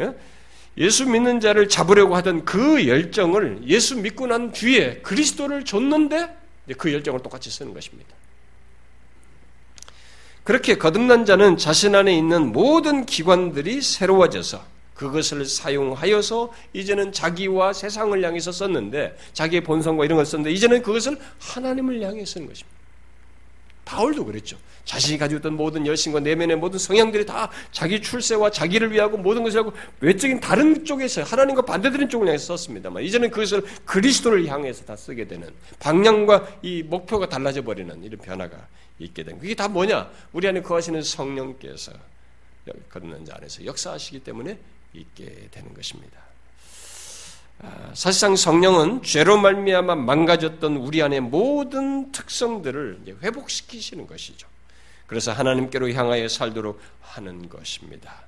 [0.00, 0.12] 예
[0.90, 6.36] 수 믿는 자를 잡으려고 하던 그 열정을 예수 믿고 난 뒤에 그리스도를 줬는데
[6.78, 8.14] 그 열정을 똑같이 쓰는 것입니다.
[10.44, 14.64] 그렇게 거듭난 자는 자신 안에 있는 모든 기관들이 새로워져서
[14.94, 22.02] 그것을 사용하여서 이제는 자기와 세상을 향해서 썼는데 자기의 본성과 이런 걸 썼는데 이제는 그것을 하나님을
[22.02, 22.71] 향해 쓰는 것입니다.
[23.84, 24.56] 바울도 그랬죠.
[24.84, 29.60] 자신이 가지고 있던 모든 열심과 내면의 모든 성향들이 다 자기 출세와 자기를 위하고 모든 것을
[29.60, 35.28] 하고 외적인 다른 쪽에서 하나님과 반대되는 쪽을 향해서 썼습니다만 이제는 그것을 그리스도를 향해서 다 쓰게
[35.28, 38.66] 되는 방향과 이 목표가 달라져 버리는 이런 변화가
[38.98, 40.10] 있게 된 그게 다 뭐냐?
[40.32, 41.92] 우리 안에 거하시는 성령께서
[42.88, 44.58] 거듭난 자 안에서 역사하시기 때문에
[44.94, 46.31] 있게 되는 것입니다.
[47.60, 54.48] 아, 사실상 성령은 죄로 말미암아 망가졌던 우리 안의 모든 특성들을 회복시키시는 것이죠.
[55.06, 58.22] 그래서 하나님께로 향하여 살도록 하는 것입니다.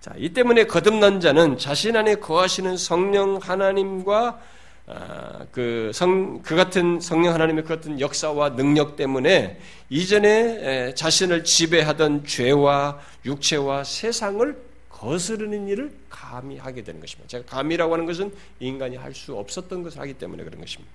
[0.00, 4.40] 자, 이 때문에 거듭난 자는 자신 안에 거하시는 성령 하나님과
[4.88, 9.58] 아, 그 성, 그 같은 성령 하나님의 그 같은 역사와 능력 때문에
[9.90, 14.65] 이전에 자신을 지배하던 죄와 육체와 세상을
[14.96, 17.28] 거스르는 일을 감히 하게 되는 것입니다.
[17.28, 20.90] 제가 감이라고 하는 것은 인간이 할 수 없었던 것을 하기 때문에 그런 것입니다.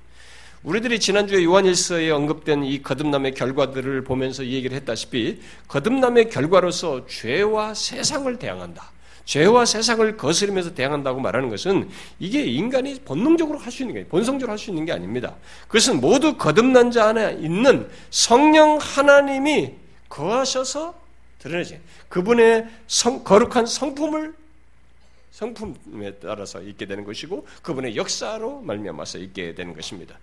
[0.64, 8.91] 우리들이 지난주에 요한일서에 언급된 이 거듭남의 결과들을 보면서 얘기를 했다시피 거듭남의 결과로서 죄와 세상을 대항한다.
[9.26, 11.89] 죄와 세상을 거스르면서 대항한다고 말하는 것은
[12.20, 15.36] 이게 인간이 본능적으로 할 수 있는 게 본성적으로 할 수 있는 게 아닙니다.
[15.68, 19.74] 그것은 모두 거듭난 자 안에 있는 성령 하나님이
[20.10, 21.01] 거하셔서
[21.42, 21.82] 드러내지.
[22.08, 24.34] 그분의 성, 거룩한 성품을
[25.32, 30.20] 성품에 따라서 있게 되는 것이고 그분의 역사로 말미암아서 있게 되는 것입니다.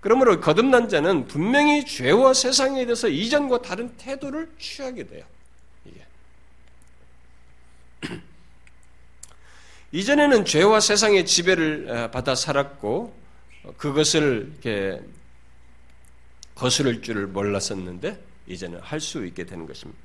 [0.00, 5.24] 그러므로 거듭난 자는 분명히 죄와 세상에 대해서 이전과 다른 태도를 취하게 돼요.
[5.84, 6.04] 이게.
[9.92, 13.14] 이전에는 죄와 세상의 지배를 어, 받아 살았고
[13.76, 15.00] 그것을 이렇게
[16.54, 19.99] 거스를 줄을 몰랐었는데 이제는 할 수 있게 되는 것입니다.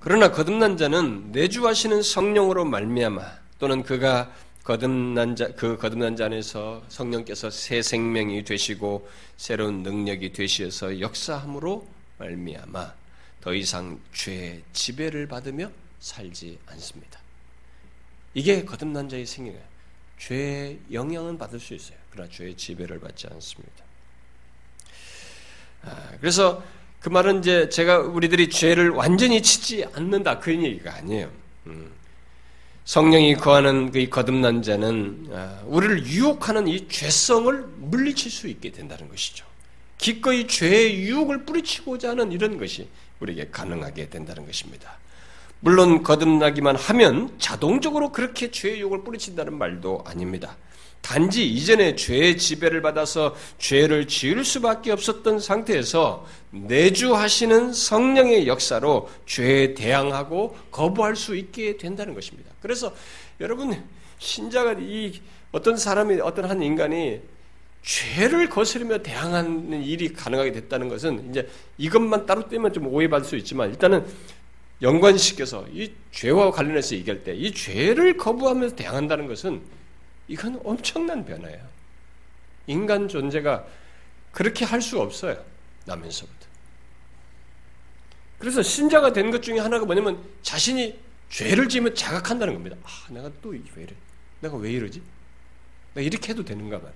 [0.00, 3.20] 그러나 거듭난 자는 내주하시는 성령으로 말미암아
[3.58, 4.32] 또는 그가
[4.64, 11.86] 거듭난 자, 그 거듭난 자 안에서 성령께서 새 생명이 되시고 새로운 능력이 되시어서 역사함으로
[12.18, 12.94] 말미암아
[13.42, 15.70] 더 이상 죄의 지배를 받으며
[16.00, 17.20] 살지 않습니다.
[18.32, 19.64] 이게 거듭난 자의 생명이에요.
[20.18, 21.98] 죄의 영향은 받을 수 있어요.
[22.10, 23.84] 그러나 죄의 지배를 받지 않습니다.
[25.82, 26.62] 아, 그래서
[27.00, 31.30] 그 말은 이제 제가 우리들이 죄를 완전히 치지 않는다 그런 얘기가 아니에요.
[31.66, 31.90] 음.
[32.84, 39.46] 성령이 거하는 그 거듭난 자는 아, 우리를 유혹하는 이 죄성을 물리칠 수 있게 된다는 것이죠.
[39.96, 42.88] 기꺼이 죄의 유혹을 뿌리치고자 하는 이런 것이
[43.20, 44.98] 우리에게 가능하게 된다는 것입니다.
[45.60, 50.56] 물론 거듭나기만 하면 자동적으로 그렇게 죄의 유혹을 뿌리친다는 말도 아닙니다.
[51.00, 60.56] 단지 이전에 죄의 지배를 받아서 죄를 지을 수밖에 없었던 상태에서 내주하시는 성령의 역사로 죄에 대항하고
[60.70, 62.50] 거부할 수 있게 된다는 것입니다.
[62.60, 62.94] 그래서
[63.40, 63.82] 여러분
[64.18, 65.20] 신자가 이
[65.52, 67.20] 어떤 사람이 어떤 한 인간이
[67.82, 71.48] 죄를 거스르며 대항하는 일이 가능하게 됐다는 것은 이제
[71.78, 74.04] 이것만 따로 떼면 좀 오해받을 수 있지만 일단은
[74.82, 79.60] 연관시켜서 이 죄와 관련해서 얘기할 때 이 죄를 거부하면서 대항한다는 것은
[80.28, 81.60] 이건 엄청난 변화예요.
[82.66, 83.64] 인간 존재가
[84.32, 85.36] 그렇게 할 수 없어요.
[85.84, 86.46] 나면서부터.
[88.38, 92.76] 그래서 신자가 된 것 중에 하나가 뭐냐면 자신이 죄를 지으면 자각한다는 겁니다.
[92.84, 93.92] 아, 내가 또 왜 이래?
[94.40, 95.02] 내가 왜 이러지?
[95.94, 96.88] 내가 이렇게 해도 되는가 봐.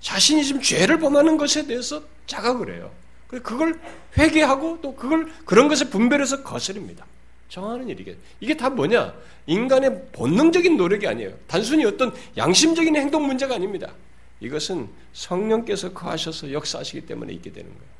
[0.00, 2.92] 자신이 지금 죄를 범하는 것에 대해서 자각을 해요.
[3.28, 3.80] 그걸
[4.16, 7.04] 회개하고 또 그걸 그런 것을 분별해서 거스릅니다.
[7.48, 8.16] 정하는 일이게.
[8.40, 9.14] 이게 다 뭐냐?
[9.46, 11.36] 인간의 본능적인 노력이 아니에요.
[11.48, 13.92] 단순히 어떤 양심적인 행동 문제가 아닙니다.
[14.40, 17.96] 이것은 성령께서 거하셔서 역사하시기 때문에 있게 되는 거예요.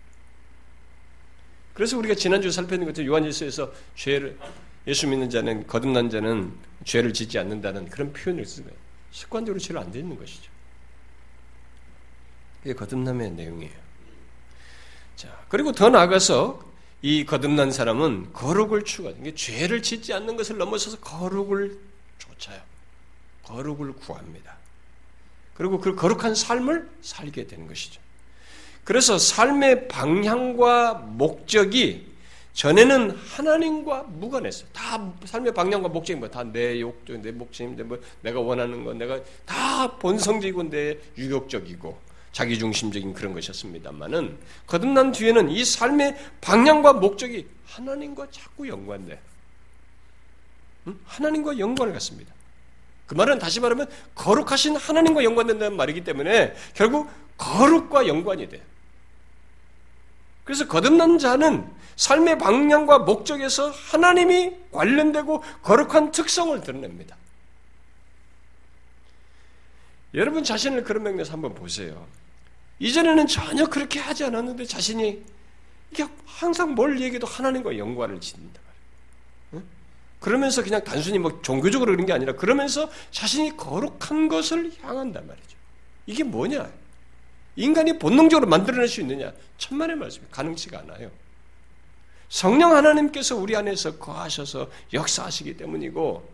[1.74, 4.38] 그래서 우리가 지난주에 살펴본 것처럼 요한일서에서 죄를
[4.86, 6.52] 예수 믿는 자는 거듭난 자는
[6.84, 8.80] 죄를 짓지 않는다는 그런 표현을 쓰는 거예요.
[9.10, 10.50] 습관적으로 죄를 안 짓는 것이죠.
[12.64, 13.86] 이게 거듭남의 내용이에요.
[15.16, 16.64] 자, 그리고 더 나아가서
[17.02, 21.78] 이 거듭난 사람은 거룩을 추구하는 죄를 짓지 않는 것을 넘어서서 거룩을
[22.18, 22.60] 쫓아요.
[23.44, 24.55] 거룩을 구합니다.
[25.56, 28.00] 그리고 그 거룩한 삶을 살게 되는 것이죠.
[28.84, 32.14] 그래서 삶의 방향과 목적이
[32.52, 34.68] 전에는 하나님과 무관했어요.
[34.72, 39.20] 다 삶의 방향과 목적이 뭐 다 내 욕적, 내 목적인데 뭐 내가 원하는 건 내가
[39.44, 41.98] 다 본성적이고 내 유격적이고
[42.32, 49.18] 자기중심적인 그런 것이었습니다만은 거듭난 뒤에는 이 삶의 방향과 목적이 하나님과 자꾸 연관돼.
[50.86, 50.98] 응?
[51.04, 52.35] 하나님과 연관을 갖습니다.
[53.06, 58.62] 그 말은 다시 말하면 거룩하신 하나님과 연관된다는 말이기 때문에 결국 거룩과 연관이 돼요.
[60.44, 67.16] 그래서 거듭난 자는 삶의 방향과 목적에서 하나님이 관련되고 거룩한 특성을 드러냅니다.
[70.14, 72.06] 여러분 자신을 그런 맥락에서 한번 보세요.
[72.78, 75.22] 이전에는 전혀 그렇게 하지 않았는데 자신이
[75.90, 78.60] 이게 항상 뭘 얘기해도 하나님과 연관을 짓는다.
[80.26, 85.56] 그러면서 그냥 단순히 뭐 종교적으로 그런 게 아니라 그러면서 자신이 거룩한 것을 향한단 말이죠.
[86.04, 86.68] 이게 뭐냐?
[87.54, 89.32] 인간이 본능적으로 만들어낼 수 있느냐?
[89.58, 91.12] 천만의 말씀이 가능치가 않아요.
[92.28, 96.28] 성령 하나님께서 우리 안에서 거하셔서 역사하시기 때문이고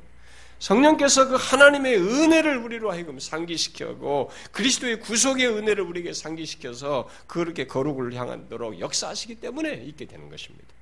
[0.59, 8.81] 성령께서 그 하나님의 은혜를 우리로 하여금 상기시켜고 그리스도의 구속의 은혜를 우리에게 상기시켜서 그렇게 거룩을 향하도록
[8.81, 10.82] 역사하시기 때문에 있게 되는 것입니다.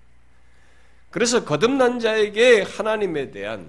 [1.10, 3.68] 그래서 거듭난 자에게 하나님에 대한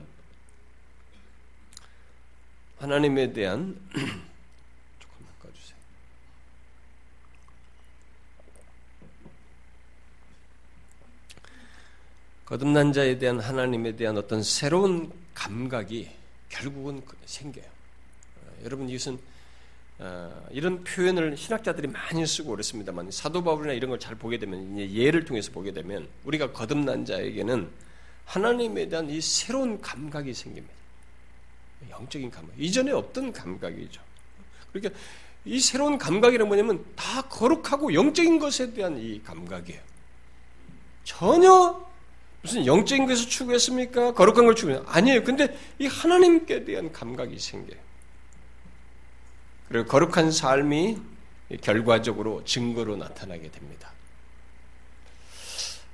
[2.77, 3.79] 하나님에 대한
[4.99, 5.77] 조금 바꿔주세요.
[12.45, 16.11] 거듭난 자에 대한 하나님에 대한 어떤 새로운 감각이
[16.49, 17.65] 결국은 그 생겨요.
[17.65, 19.30] 어, 여러분 이것은 어,
[20.51, 25.51] 이런 표현을 신학자들이 많이 쓰고 그랬습니다만 사도 바울이나 이런 걸 잘 보게 되면 예를 통해서
[25.51, 27.69] 보게 되면 우리가 거듭난 자에게는
[28.25, 30.73] 하나님에 대한 이 새로운 감각이 생깁니다.
[31.89, 32.53] 영적인 감각.
[32.57, 34.01] 이전에 없던 감각이죠.
[34.71, 34.99] 그러니까
[35.45, 39.81] 이 새로운 감각이란 뭐냐면 다 거룩하고 영적인 것에 대한 이 감각이에요.
[41.03, 41.87] 전혀
[42.41, 44.13] 무슨 영적인 것을 추구했습니까?
[44.13, 45.23] 거룩한 걸 추구했 아니에요.
[45.23, 47.79] 근데 이 하나님께 대한 감각이 생겨요.
[49.71, 50.97] 그리고 거룩한 삶이
[51.61, 53.91] 결과적으로 증거로 나타나게 됩니다.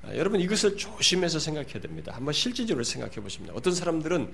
[0.04, 2.14] 아, 여러분 이것을 조심해서 생각해야 됩니다.
[2.16, 3.54] 한번 실질적으로 생각해 보십니다.
[3.56, 4.34] 어떤 사람들은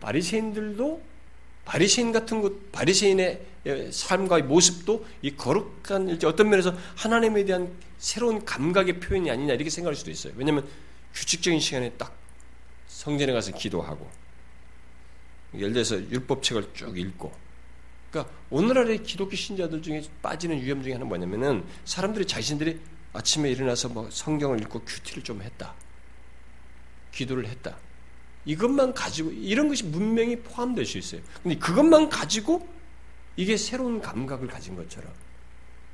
[0.00, 1.02] 바리새인들도
[1.64, 3.40] 바리새인 같은 것, 바리새인의
[3.90, 10.10] 삶과 모습도 이 거룩한 어떤 면에서 하나님에 대한 새로운 감각의 표현이 아니냐 이렇게 생각할 수도
[10.10, 10.32] 있어요.
[10.36, 10.68] 왜냐하면
[11.14, 12.16] 규칙적인 시간에 딱
[12.88, 14.08] 성전에 가서 기도하고
[15.54, 17.32] 예를 들어서 율법책을 쭉 읽고
[18.12, 22.78] 그러니까 오늘날의 기독교 신자들 중에 빠지는 위험 중에 하나는 뭐냐면은 사람들이 자신들이
[23.14, 25.74] 아침에 일어나서 뭐 성경을 읽고 큐티를 좀 했다.
[27.10, 27.76] 기도를 했다.
[28.44, 31.22] 이것만 가지고 이런 것이 문명이 포함될 수 있어요.
[31.42, 32.68] 근데 그것만 가지고
[33.36, 35.10] 이게 새로운 감각을 가진 것처럼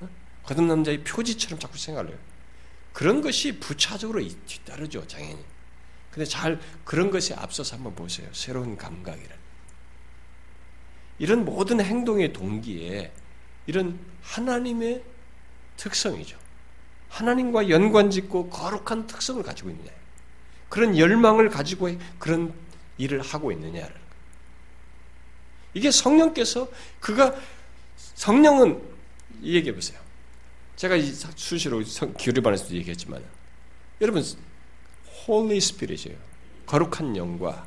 [0.01, 0.09] 어?
[0.43, 2.19] 거듭 남자의 표지처럼 자꾸 생각을 해요.
[2.93, 5.45] 그런 것이 부차적으로 뒤따르죠, 당연히.
[6.11, 8.29] 근데 잘 그런 것에 앞서서 한번 보세요.
[8.33, 9.37] 새로운 감각이라.
[11.19, 13.13] 이런 모든 행동의 동기에
[13.67, 15.03] 이런 하나님의
[15.77, 16.39] 특성이죠.
[17.09, 19.91] 하나님과 연관짓고 거룩한 특성을 가지고 있느냐.
[20.69, 22.53] 그런 열망을 가지고 그런
[22.99, 23.95] 일을 하고 있느냐를.
[25.75, 26.69] 이게 성령께서
[27.01, 27.35] 그가
[27.97, 28.83] 성령은
[29.43, 29.99] 이 얘기해 보세요.
[30.77, 30.97] 제가
[31.35, 31.81] 수시로
[32.19, 33.23] 기류반에서도 얘기했지만
[34.01, 34.25] 여러분
[35.29, 36.19] Holy Spirit이에요.
[36.67, 37.67] 거룩한 영과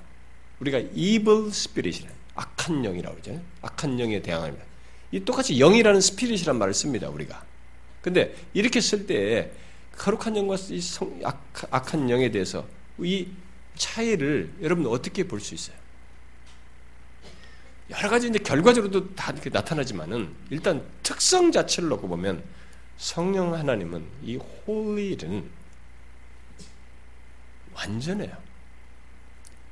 [0.60, 3.42] 우리가 evil spirit이라 악한 영이라고 그러죠.
[3.62, 4.66] 악한 영에 대항합니다.
[5.12, 7.10] 이 똑같이 영이라는 스피릿이란 말을 씁니다.
[7.10, 7.44] 우리가.
[8.02, 9.52] 근데 이렇게 쓸 때
[9.98, 12.66] 거룩한 영과 이 성, 악, 악한 영에 대해서
[13.00, 13.28] 이
[13.76, 15.76] 차이를 여러분 어떻게 볼 수 있어요?
[17.90, 22.42] 여러 가지 이제 결과적으로도 다 이렇게 나타나지만은 일단 특성 자체를 놓고 보면
[22.98, 25.50] 성령 하나님은 이 홀리는
[27.74, 28.38] 완전해요.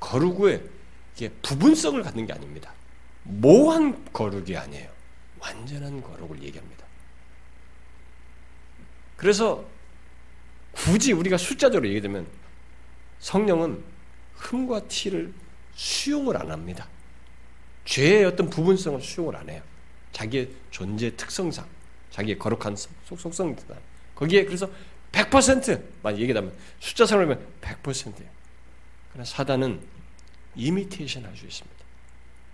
[0.01, 0.62] 거룩에
[1.20, 2.72] 이게 부분성을 갖는 게 아닙니다.
[3.24, 4.89] 모한 거룩이 아니에요.
[5.39, 6.86] 완전한 거룩을 얘기합니다.
[9.17, 9.65] 그래서
[10.72, 12.26] 굳이 우리가 숫자적으로 얘기되면
[13.20, 13.84] 성령은
[14.36, 15.34] 흠과 티를
[15.76, 16.88] 수용을 안 합니다.
[17.84, 19.61] 죄의 어떤 부분성을 수용을 안 해요.
[20.13, 21.67] 자기의 존재 특성상,
[22.11, 23.57] 자기의 거룩한 속성상,
[24.15, 24.70] 거기에 그래서
[25.11, 28.30] 100%만 얘기하면 숫자상으로 하면 100%예요.
[29.11, 29.98] 그러나 사단은
[30.55, 31.79] 이미테이션 할 수 있습니다.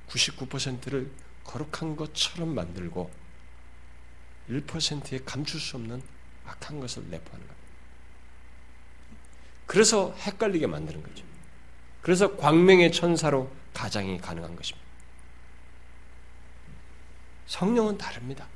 [0.10, 1.10] 99%를
[1.44, 3.10] 거룩한 것처럼 만들고
[4.50, 6.02] 1%에 감출 수 없는
[6.46, 7.56] 악한 것을 내포하는 겁니다.
[9.66, 11.24] 그래서 헷갈리게 만드는 거죠.
[12.02, 14.86] 그래서 광명의 천사로 가장이 가능한 것입니다.
[17.48, 18.48] 성령은 다릅니다.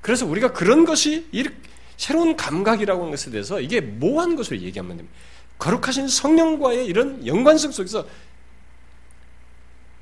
[0.00, 1.28] 그래서 우리가 그런 것이
[1.96, 5.18] 새로운 감각이라고 하는 것에 대해서 이게 모호한 것을 얘기하면 됩니다.
[5.58, 8.06] 거룩하신 성령과의 이런 연관성 속에서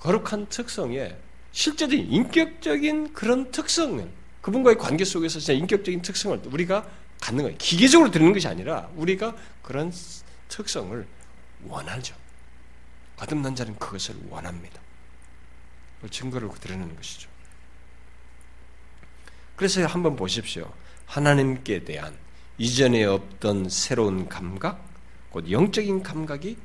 [0.00, 1.14] 거룩한 특성에
[1.52, 6.88] 실제적인 인격적인 그런 특성을 그분과의 관계 속에서 진짜 인격적인 특성을 우리가
[7.20, 7.58] 갖는 거예요.
[7.58, 9.92] 기계적으로 드는 것이 아니라 우리가 그런
[10.48, 11.06] 특성을
[11.66, 12.14] 원하죠.
[13.16, 14.80] 거듭난 자는 그것을 원합니다.
[16.10, 17.28] 증거를 드러내는 것이죠.
[19.56, 20.72] 그래서 한번 보십시오.
[21.04, 22.16] 하나님께 대한
[22.56, 24.82] 이전에 없던 새로운 감각,
[25.28, 26.56] 곧 영적인 감각이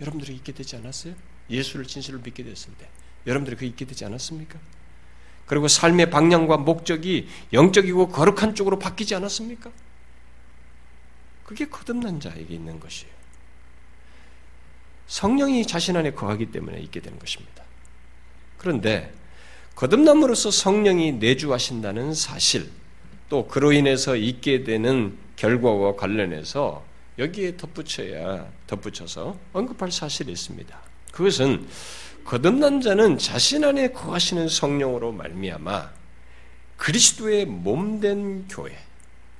[0.00, 1.14] 여러분들이 있게 되지 않았어요?
[1.50, 2.88] 예수를 진실로 믿게 됐을 때
[3.26, 4.58] 여러분들이 그 있게 되지 않았습니까?
[5.46, 9.70] 그리고 삶의 방향과 목적이 영적이고 거룩한 쪽으로 바뀌지 않았습니까?
[11.44, 13.12] 그게 거듭난 자에게 있는 것이에요.
[15.06, 17.62] 성령이 자신 안에 거하기 때문에 있게 되는 것입니다.
[18.56, 19.12] 그런데
[19.74, 22.70] 거듭남으로써 성령이 내주하신다는 사실,
[23.28, 26.84] 또 그로 인해서 있게 되는 결과와 관련해서
[27.18, 30.83] 여기에 덧붙여야 덧붙여서 언급할 사실이 있습니다.
[31.14, 31.66] 그것은
[32.24, 35.92] 거듭난 자는 자신 안에 거하시는 성령으로 말미암아
[36.76, 38.76] 그리스도의 몸된 교회,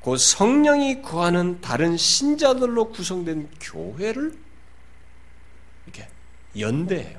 [0.03, 4.39] 그 성령이 거하는 다른 신자들로 구성된 교회를
[5.85, 6.09] 이렇게
[6.57, 7.18] 연대해요.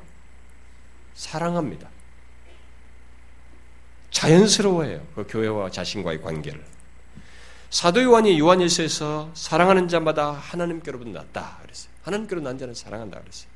[1.15, 1.89] 사랑합니다.
[4.11, 5.05] 자연스러워해요.
[5.15, 6.63] 그 교회와 자신과의 관계를.
[7.69, 11.91] 사도 요한이 요한일서에서 사랑하는 자마다 하나님께로부터 났다 그랬어요.
[12.03, 13.54] 하나님께로 난 자는 사랑한다 그랬어요.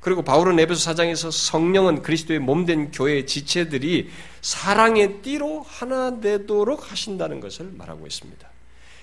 [0.00, 7.70] 그리고 바울은 에베소 사장에서 성령은 그리스도의 몸된 교회의 지체들이 사랑의 띠로 하나 되도록 하신다는 것을
[7.76, 8.48] 말하고 있습니다.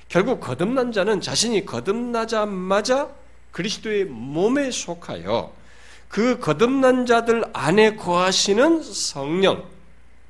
[0.09, 3.09] 결국 거듭난 자는 자신이 거듭나자마자
[3.51, 5.53] 그리스도의 몸에 속하여
[6.07, 9.63] 그 거듭난 자들 안에 거하시는 성령,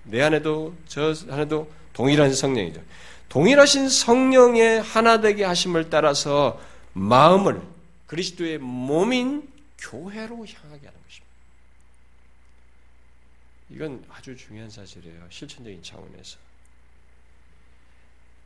[0.03, 2.81] 내 안에도 저 안에도 동일한 성령이죠.
[3.29, 6.59] 동일하신 성령의 하나 되게 하심을 따라서
[6.93, 7.61] 마음을
[8.07, 9.47] 그리스도의 몸인
[9.77, 11.27] 교회로 향하게 하는 것입니다.
[13.69, 15.27] 이건 아주 중요한 사실이에요.
[15.29, 16.37] 실천적인 차원에서.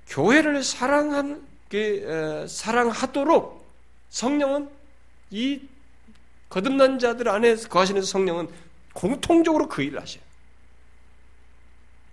[0.08, 1.48] 교회를 사랑한,
[2.48, 3.66] 사랑하도록
[4.10, 4.70] 성령은
[5.30, 5.62] 이
[6.50, 8.50] 거듭난 자들 안에 거하시는 성령은
[8.94, 10.22] 공통적으로 그 일을 하셔요.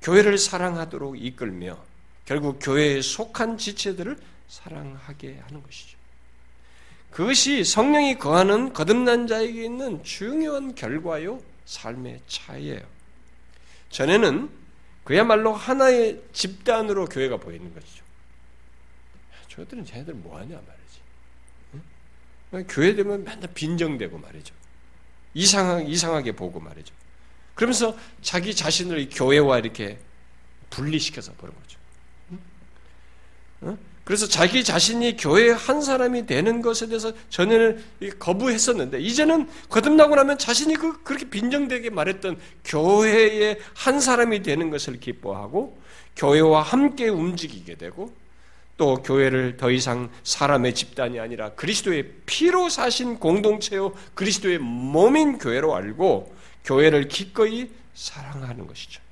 [0.03, 1.83] 교회를 사랑하도록 이끌며
[2.25, 4.16] 결국 교회에 속한 지체들을
[4.49, 5.97] 사랑하게 하는 것이죠.
[7.11, 12.81] 그것이 성령이 거하는 거듭난 자에게 있는 중요한 결과요, 삶의 차이예요.
[13.91, 14.51] 전에는
[15.05, 18.05] 그야말로 하나의 집단으로 교회가 보이는 것이죠.
[19.49, 21.01] 저들은 쟤네들 뭐하냐 말이지.
[21.75, 22.65] 응?
[22.69, 24.55] 교회 되면 맨날 빈정대고 말이죠.
[25.35, 26.95] 이상하, 이상하게 보고 말이죠.
[27.55, 29.99] 그러면서 자기 자신을 교회와 이렇게
[30.71, 31.79] 분리시켜서 보는 거죠.
[33.65, 33.79] 응?
[34.09, 37.85] 그래서 자기 자신이 교회의 한 사람이 되는 것에 대해서 전에는
[38.19, 45.79] 거부했었는데 이제는 거듭나고 나면 자신이 그 그렇게 빈정되게 말했던 교회의 한 사람이 되는 것을 기뻐하고
[46.17, 48.11] 교회와 함께 움직이게 되고
[48.79, 56.35] 또 교회를 더 이상 사람의 집단이 아니라 그리스도의 피로 사신 공동체요 그리스도의 몸인 교회로 알고
[56.65, 59.03] 교회를 기꺼이 사랑하는 것이죠.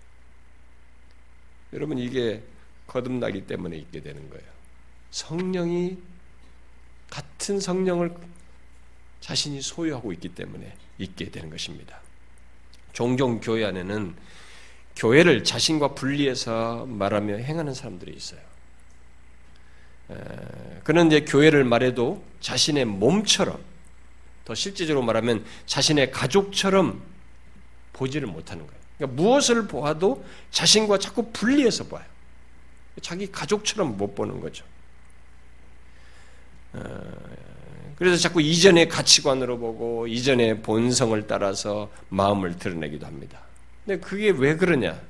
[1.74, 2.42] 여러분 이게
[2.86, 4.55] 거듭나기 때문에 있게 되는 거예요.
[5.16, 5.96] 성령이
[7.08, 8.14] 같은 성령을
[9.22, 12.00] 자신이 소유하고 있기 때문에 있게 되는 것입니다.
[12.92, 14.14] 종종 교회 안에는
[14.94, 18.40] 교회를 자신과 분리해서 말하며 행하는 사람들이 있어요.
[20.84, 23.58] 그는 이제 교회를 말해도 자신의 몸처럼
[24.44, 27.02] 더 실제적으로 말하면 자신의 가족처럼
[27.94, 28.80] 보지를 못하는 거예요.
[28.98, 32.04] 그러니까 무엇을 보아도 자신과 자꾸 분리해서 봐요.
[33.00, 34.64] 자기 가족처럼 못 보는 거죠.
[36.72, 36.80] 어,
[37.96, 43.40] 그래서 자꾸 이전의 가치관으로 보고 이전의 본성을 따라서 마음을 드러내기도 합니다.
[43.84, 45.00] 근데 그게 왜 그러냐?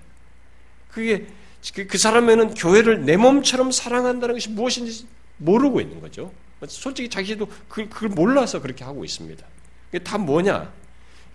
[0.91, 1.27] 그게
[1.75, 5.07] 그, 그 사람에는 교회를 내 몸처럼 사랑한다는 것이 무엇인지
[5.39, 6.33] 모르고 있는 거죠.
[6.69, 9.45] 솔직히 자기도 그, 그걸 몰라서 그렇게 하고 있습니다.
[9.91, 10.73] 그게 다 뭐냐?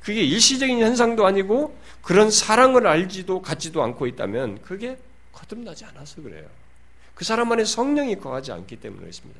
[0.01, 4.97] 그게 일시적인 현상도 아니고 그런 사랑을 알지도 갖지도 않고 있다면 그게
[5.31, 6.47] 거듭나지 않아서 그래요.
[7.13, 9.39] 그 사람 안에 성령이 거하지 않기 때문에 그렇습니다.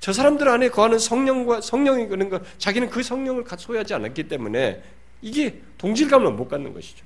[0.00, 4.82] 저 사람들 안에 거하는 성령과 성령이 그런 거 자기는 그 성령을 소유하지 않았기 때문에
[5.20, 7.04] 이게 동질감을 못 갖는 것이죠.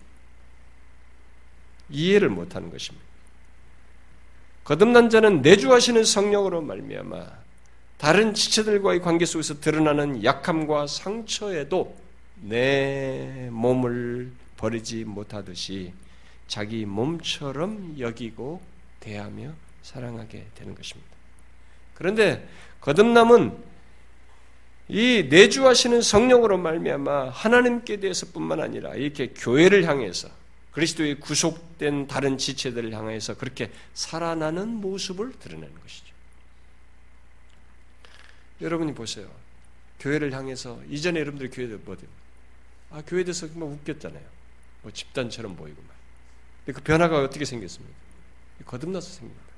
[1.91, 3.05] 이해를 못 하는 것입니다.
[4.63, 7.45] 거듭난 자는 내주하시는 성령으로 말미암아
[7.99, 11.97] 다른 지체들과의 관계 속에서 드러나는 약함과 상처에도
[12.37, 15.93] 내 몸을 버리지 못하듯이
[16.47, 18.63] 자기 몸처럼 여기고
[19.01, 21.11] 대하며 사랑하게 되는 것입니다.
[21.95, 22.47] 그런데
[22.85, 23.57] 거듭남은
[24.89, 30.29] 이 내주하시는 성령으로 말미암아 하나님께 대해서뿐만 아니라 이렇게 교회를 향해서
[30.73, 36.13] 그리스도의 구속된 다른 지체들을 향해서 그렇게 살아나는 모습을 드러내는 것이죠.
[38.61, 39.31] 여러분이 보세요.
[40.01, 42.07] 교회를 향해서 이전에 여러분들 교회들 뭐든
[42.91, 44.23] 아 교회 에서 막 웃겼잖아요.
[44.83, 45.95] 뭐 집단처럼 보이고 막.
[46.67, 47.97] 근데 그 변화가 어떻게 생겼습니까?
[48.67, 49.54] 거듭나서 생깁니다.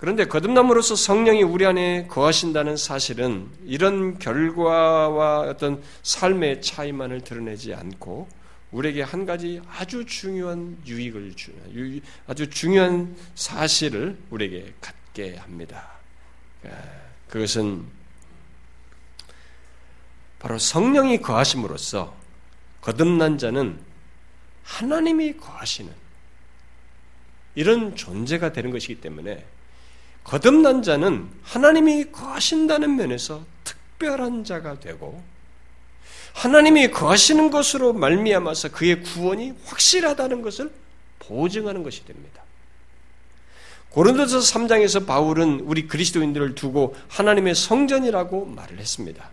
[0.00, 8.26] 그런데 거듭남으로써 성령이 우리 안에 거하신다는 사실은 이런 결과와 어떤 삶의 차이만을 드러내지 않고
[8.70, 15.90] 우리에게 한 가지 아주 중요한 유익을 주는 아주 중요한 사실을 우리에게 갖게 합니다.
[17.28, 17.84] 그것은
[20.38, 22.16] 바로 성령이 거하심으로써
[22.80, 23.78] 거듭난 자는
[24.64, 25.92] 하나님이 거하시는
[27.54, 29.44] 이런 존재가 되는 것이기 때문에
[30.30, 35.20] 거듭난 자는 하나님이 거하신다는 면에서 특별한 자가 되고
[36.34, 40.70] 하나님이 거하시는 것으로 말미암아서 그의 구원이 확실하다는 것을
[41.18, 42.44] 보증하는 것이 됩니다.
[43.88, 49.30] 고린도서 3장에서 바울은 우리 그리스도인들을 두고 하나님의 성전이라고 말을 했습니다.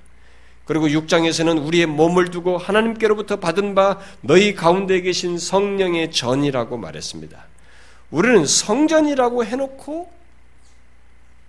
[0.65, 7.45] 그리고 6장에서는 우리의 몸을 두고 하나님께로부터 받은 바 너희 가운데 계신 성령의 전이라고 말했습니다.
[8.09, 10.16] 우리는 성전이라고 해놓고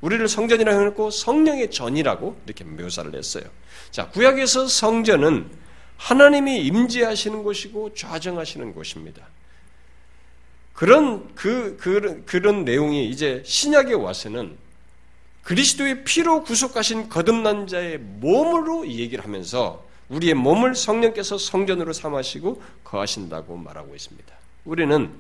[0.01, 3.45] 우리를 성전이라고 해놓고 성령의 전이라고 이렇게 묘사를 했어요.
[3.91, 5.51] 자, 구약에서 성전은
[5.97, 9.27] 하나님이 임재하시는 곳이고 좌정하시는 곳입니다.
[10.73, 14.57] 그런 그 그런 그런 내용이 이제 신약에 와서는
[15.43, 23.95] 그리스도의 피로 구속하신 거듭난 자의 몸으로 얘기를 하면서 우리의 몸을 성령께서 성전으로 삼으시고 거하신다고 말하고
[23.95, 24.33] 있습니다.
[24.65, 25.11] 우리는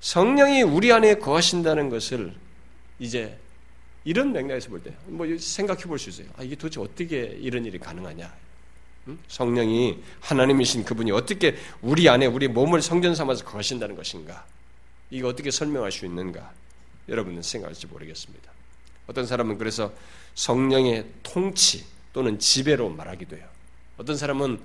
[0.00, 2.32] 성령이 우리 안에 거하신다는 것을
[2.98, 3.36] 이제
[4.04, 6.26] 이런 맥락에서 볼 때, 뭐 생각해 볼 수 있어요.
[6.36, 8.32] 아, 이게 도대체 어떻게 이런 일이 가능하냐?
[9.08, 9.18] 응?
[9.28, 14.44] 성령이 하나님이신 그분이 어떻게 우리 안에 우리 몸을 성전 삼아서 거신다는 것인가?
[15.10, 16.52] 이거 어떻게 설명할 수 있는가?
[17.08, 18.50] 여러분은 생각할지 모르겠습니다.
[19.06, 19.92] 어떤 사람은 그래서
[20.34, 23.46] 성령의 통치 또는 지배로 말하기도 해요.
[23.98, 24.58] 어떤 사람은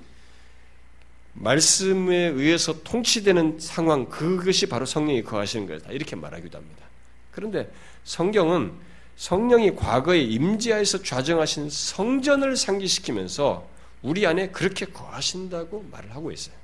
[1.34, 5.92] 말씀에 의해서 통치되는 상황, 그것이 바로 성령이 거하시는 거다.
[5.92, 6.86] 이렇게 말하기도 합니다.
[7.32, 7.72] 그런데
[8.04, 8.74] 성경은
[9.20, 13.68] 성령이 과거에 임재하에서 좌정하신 성전을 상기시키면서
[14.02, 16.56] 우리 안에 그렇게 거하신다고 말을 하고 있어요.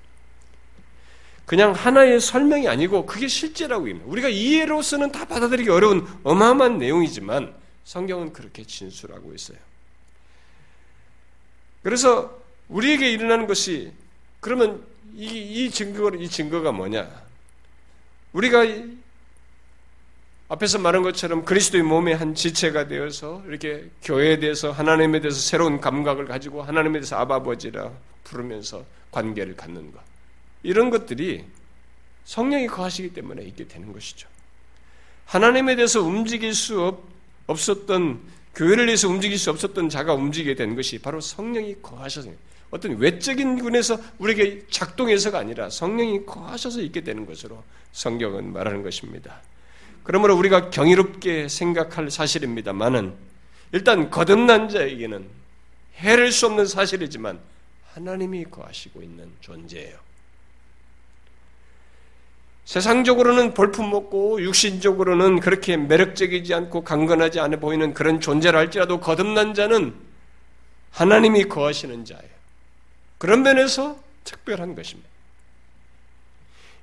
[1.46, 4.08] 그냥 하나의 설명이 아니고 그게 실제라고 입니다.
[4.08, 7.54] 우리가 이해로서는 다 받아들이기 어려운 어마어마한 내용이지만
[7.84, 9.58] 성경은 그렇게 진술하고 있어요.
[11.84, 13.92] 그래서 우리에게 일어나는 것이
[14.40, 14.82] 그러면
[15.14, 17.22] 이, 이 증거 이 증거가 뭐냐?
[18.32, 18.64] 우리가
[20.48, 26.26] 앞에서 말한 것처럼 그리스도의 몸의 한 지체가 되어서 이렇게 교회에 대해서 하나님에 대해서 새로운 감각을
[26.26, 27.92] 가지고 하나님에 대해서 아버지라
[28.24, 30.00] 부르면서 관계를 갖는 것.
[30.62, 31.46] 이런 것들이
[32.26, 34.28] 성령이 거하시기 때문에 있게 되는 것이죠.
[35.26, 37.04] 하나님에 대해서 움직일 수 없,
[37.48, 38.20] 없었던
[38.54, 42.30] 교회를 위해서 움직일 수 없었던 자가 움직이게 된 것이 바로 성령이 거하셔서
[42.70, 49.42] 어떤 외적인 군에서 우리에게 작동해서가 아니라 성령이 거하셔서 있게 되는 것으로 성경은 말하는 것입니다.
[50.06, 53.16] 그러므로 우리가 경이롭게 생각할 사실입니다만은
[53.72, 55.28] 일단 거듭난 자에게는
[55.98, 57.40] 해를 수 없는 사실이지만
[57.94, 59.98] 하나님이 거하시고 있는 존재예요.
[62.66, 69.96] 세상적으로는 볼품 먹고 육신적으로는 그렇게 매력적이지 않고 강건하지 않아 보이는 그런 존재를 할지라도 거듭난 자는
[70.92, 72.30] 하나님이 거하시는 자예요.
[73.18, 75.10] 그런 면에서 특별한 것입니다.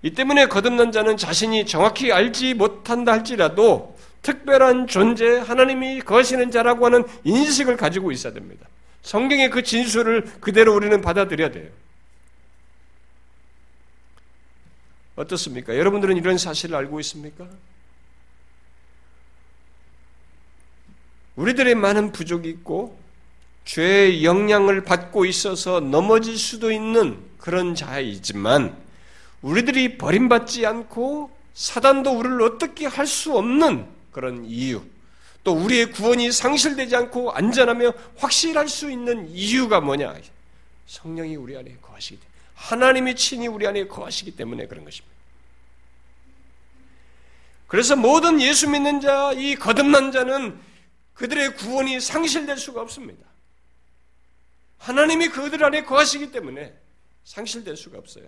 [0.03, 7.05] 이 때문에 거듭난 자는 자신이 정확히 알지 못한다 할지라도 특별한 존재, 하나님이 거시는 자라고 하는
[7.25, 8.67] 인식을 가지고 있어야 됩니다.
[9.03, 11.71] 성경의 그 진술을 그대로 우리는 받아들여야 돼요.
[15.17, 15.77] 어떻습니까?
[15.77, 17.47] 여러분들은 이런 사실을 알고 있습니까?
[21.37, 22.99] 우리들의 많은 부족이 있고
[23.65, 28.82] 죄의 영향을 받고 있어서 넘어질 수도 있는 그런 자이지만
[29.43, 34.83] 우리들이 버림받지 않고 사단도 우리를 어떻게 할 수 없는 그런 이유,
[35.45, 40.15] 또 우리의 구원이 상실되지 않고 안전하며 확실할 수 있는 이유가 뭐냐?
[40.87, 45.13] 성령이 우리 안에 거하시기 때문에 하나님이 친히 우리 안에 거하시기 때문에 그런 것입니다.
[47.67, 50.59] 그래서 모든 예수 믿는 자, 이 거듭난 자는
[51.15, 53.27] 그들의 구원이 상실될 수가 없습니다.
[54.79, 56.75] 하나님이 그들 안에 거하시기 때문에
[57.25, 58.27] 상실될 수가 없어요.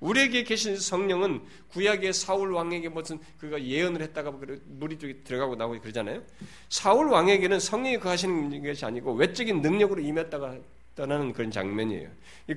[0.00, 1.42] 우리에게 계신 성령은
[1.72, 4.32] 구약의 사울 왕에게 무슨 그가 예언을 했다가
[4.66, 6.22] 물이 쪽에 들어가고 나오고 그러잖아요.
[6.68, 10.56] 사울 왕에게는 성령이 거하시는 것이 아니고 외적인 능력으로 임했다가
[10.96, 12.08] 떠나는 그런 장면이에요.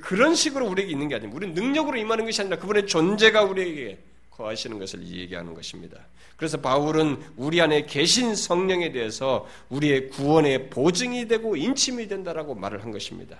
[0.01, 3.99] 그런 식으로 우리에게 있는 게 아니고 우리는 능력으로 임하는 것이 아니라 그분의 존재가 우리에게
[4.31, 5.99] 거하시는 것을 얘기하는 것입니다.
[6.35, 12.91] 그래서 바울은 우리 안에 계신 성령에 대해서 우리의 구원의 보증이 되고 인침이 된다라고 말을 한
[12.91, 13.37] 것입니다.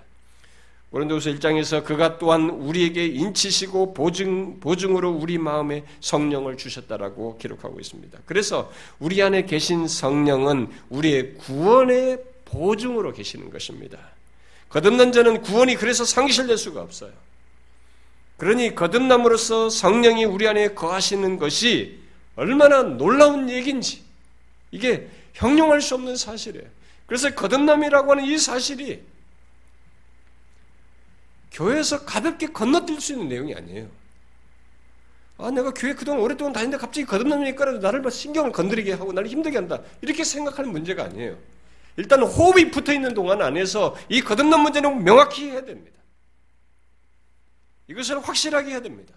[0.93, 8.19] 고린도서 1장에서 그가 또한 우리에게 인치시고 보증 보증으로 우리 마음에 성령을 주셨다라고 기록하고 있습니다.
[8.27, 13.97] 그래서 우리 안에 계신 성령은 우리의 구원의 보증으로 계시는 것입니다.
[14.69, 17.11] 거듭난 자는 구원이 그래서 상실될 수가 없어요.
[18.37, 22.01] 그러니 거듭남으로써 성령이 우리 안에 거하시는 것이
[22.35, 24.03] 얼마나 놀라운 얘기인지
[24.69, 26.67] 이게 형용할 수 없는 사실이에요.
[27.07, 29.12] 그래서 거듭남이라고 하는 이 사실이
[31.53, 33.87] 교회에서 가볍게 건너뛸 수 있는 내용이 아니에요.
[35.37, 39.81] 아, 내가 교회 그동안 오랫동안 다니는데 갑자기 거듭남이니까 나를 신경을 건드리게 하고 나를 힘들게 한다.
[40.01, 41.37] 이렇게 생각하는 문제가 아니에요.
[41.97, 45.97] 일단 호흡이 붙어 있는 동안 안에서 이 거듭남 문제는 명확히 해야 됩니다.
[47.87, 49.13] 이것을 확실하게 해야 됩니다.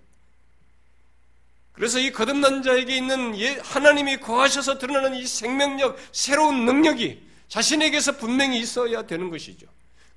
[1.72, 8.58] 그래서 이 거듭난 자에게 있는 예, 하나님이 거하셔서 드러나는 이 생명력, 새로운 능력이 자신에게서 분명히
[8.60, 9.66] 있어야 되는 것이죠.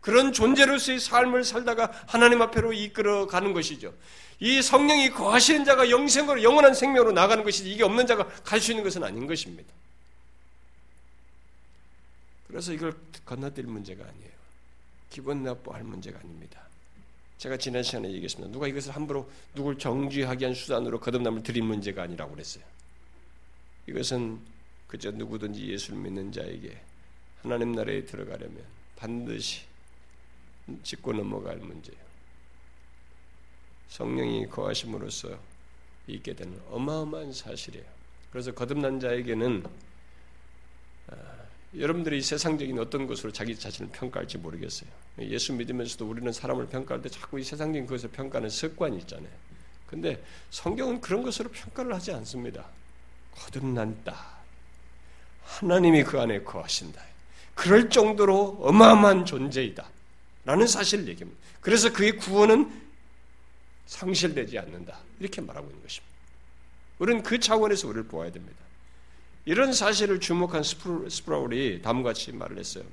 [0.02, 3.94] 그런 존재로서의 삶을 살다가 하나님 앞으로 이끌어 가는 것이죠.
[4.40, 8.84] 이 성령이 거하시는 자가 영생으로 영원한 생명으로 나가는 것이지 이게 없는 자가 갈 수 있는
[8.84, 9.74] 것은 아닌 것입니다.
[12.48, 12.96] 그래서 이걸
[13.26, 14.32] 건너뛸 문제가 아니에요.
[15.10, 16.62] 기분 나빠할 문제가 아닙니다.
[17.38, 18.52] 제가 지난 시간에 얘기했습니다.
[18.52, 22.64] 누가 이것을 함부로 누굴 정죄하기 위한 수단으로 거듭남을 드린 문제가 아니라고 그랬어요.
[23.88, 24.40] 이것은
[24.88, 26.82] 그저 누구든지 예수를 믿는 자에게
[27.42, 28.64] 하나님 나라에 들어가려면
[28.96, 29.69] 반드시
[30.84, 32.00] 짚고 넘어갈 문제예요.
[33.90, 35.38] 성령이 거하심으로써
[36.08, 37.86] 있게 되는 어마어마한 사실이에요.
[38.32, 39.64] 그래서 거듭난 자에게는
[41.08, 41.16] 아,
[41.78, 44.90] 여러분들이 세상적인 어떤 것으로 자기 자신을 평가할지 모르겠어요.
[45.20, 49.32] 예수 믿으면서도 우리는 사람을 평가할 때 자꾸 이 세상적인 것을 평가하는 습관이 있잖아요.
[49.86, 52.66] 근데 성경은 그런 것으로 평가를 하지 않습니다.
[53.36, 54.38] 거듭난 다.
[55.44, 57.02] 하나님이 그 안에 거하신다.
[57.56, 59.86] 그럴 정도로 어마어마한 존재이다.
[60.50, 61.40] 라는 사실을 얘기합니다.
[61.62, 62.72] 그래서 그의 구원은
[63.86, 64.98] 상실되지 않는다.
[65.20, 66.10] 이렇게 말하고 있는 것입니다.
[66.98, 68.58] 우리는 그 차원에서 우리를 보아야 됩니다.
[69.46, 72.84] 이런 사실을 주목한 스프라울이 다음과 같이 말을 했어요.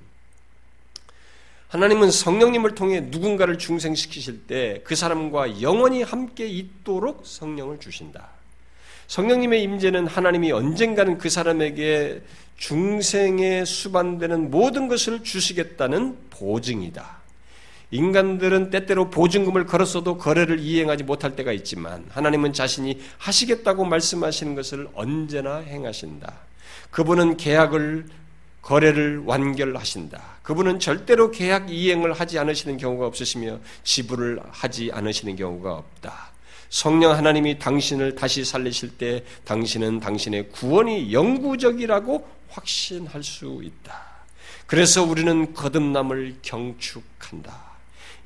[1.69, 8.29] 하나님은 성령님을 통해 누군가를 중생시키실 때 그 사람과 영원히 함께 있도록 성령을 주신다.
[9.07, 12.21] 성령님의 임재는 하나님이 언젠가는 그 사람에게
[12.59, 17.25] 중생에 수반되는 모든 것을 주시겠다는 보증이다.
[17.91, 25.59] 인간들은 때때로 보증금을 걸었어도 거래를 이행하지 못할 때가 있지만 하나님은 자신이 하시겠다고 말씀하시는 것을 언제나
[25.59, 26.33] 행하신다.
[26.91, 28.07] 그분은 계약을
[28.61, 30.21] 거래를 완결하신다.
[30.43, 36.33] 그분은 절대로 계약 이행을 하지 않으시는 경우가 없으시며 지불을 하지 않으시는 경우가 없다.
[36.69, 44.03] 성령 하나님이 당신을 다시 살리실 때 당신은 당신의 구원이 영구적이라고 확신할 수 있다.
[44.67, 47.66] 그래서 우리는 거듭남을 경축한다.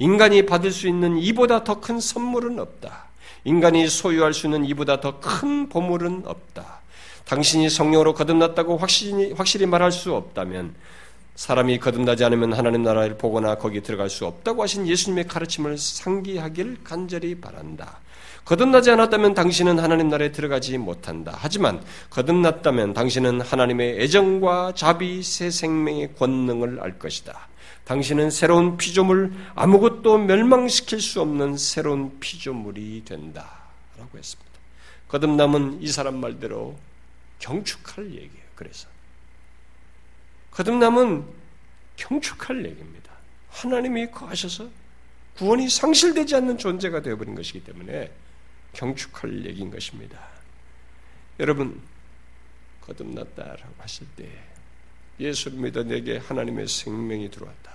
[0.01, 3.05] 인간이 받을 수 있는 이보다 더 큰 선물은 없다.
[3.44, 6.80] 인간이 소유할 수 있는 이보다 더 큰 보물은 없다.
[7.26, 10.74] 당신이 성령으로 거듭났다고 확실히, 확실히 말할 수 없다면
[11.36, 17.38] 사람이 거듭나지 않으면 하나님 나라를 보거나 거기 들어갈 수 없다고 하신 예수님의 가르침을 상기하길 간절히
[17.38, 17.98] 바란다.
[18.46, 21.36] 거듭나지 않았다면 당신은 하나님 나라에 들어가지 못한다.
[21.38, 27.49] 하지만 거듭났다면 당신은 하나님의 애정과 자비, 새 생명의 권능을 알 것이다.
[27.91, 33.64] 당신은 새로운 피조물, 아무것도 멸망시킬 수 없는 새로운 피조물이 된다.
[33.99, 34.49] 라고 했습니다.
[35.09, 36.78] 거듭남은 이 사람 말대로
[37.41, 38.45] 경축할 얘기예요.
[38.55, 38.86] 그래서
[40.53, 41.24] 거듭남은
[41.97, 43.11] 경축할 얘기입니다.
[43.49, 44.70] 하나님이 거하셔서
[45.38, 48.12] 구원이 상실되지 않는 존재가 되어버린 것이기 때문에
[48.72, 50.16] 경축할 얘기인 것입니다.
[51.41, 51.82] 여러분
[52.82, 54.30] 거듭났다라고 하실 때
[55.18, 57.70] 예수를 믿어 내게 하나님의 생명이 들어왔다.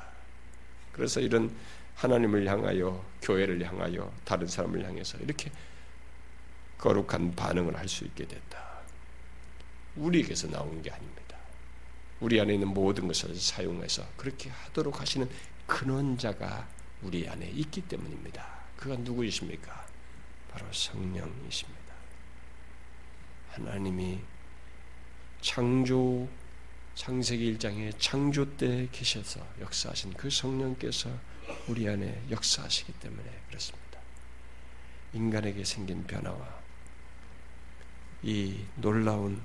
[0.96, 1.54] 그래서 이런
[1.96, 5.52] 하나님을 향하여 교회를 향하여 다른 사람을 향해서 이렇게
[6.78, 8.80] 거룩한 반응을 할 수 있게 됐다.
[9.98, 11.36] 우리에게서 나온 게 아닙니다.
[12.22, 15.30] 우리 안에 있는 모든 것을 사용해서 그렇게 하도록 하시는
[15.68, 16.66] 근원자가
[17.02, 18.48] 우리 안에 있기 때문입니다.
[18.78, 19.86] 그가 누구이십니까?
[20.52, 21.93] 바로 성령이십니다.
[23.52, 24.22] 하나님이
[25.41, 26.26] 창조
[26.96, 31.10] 창세기 1장에 창조 때 계셔서 역사하신 그 성령께서
[31.68, 34.00] 우리 안에 역사하시기 때문에 그렇습니다.
[35.14, 36.62] 인간에게 생긴 변화와
[38.24, 39.41] 이 놀라운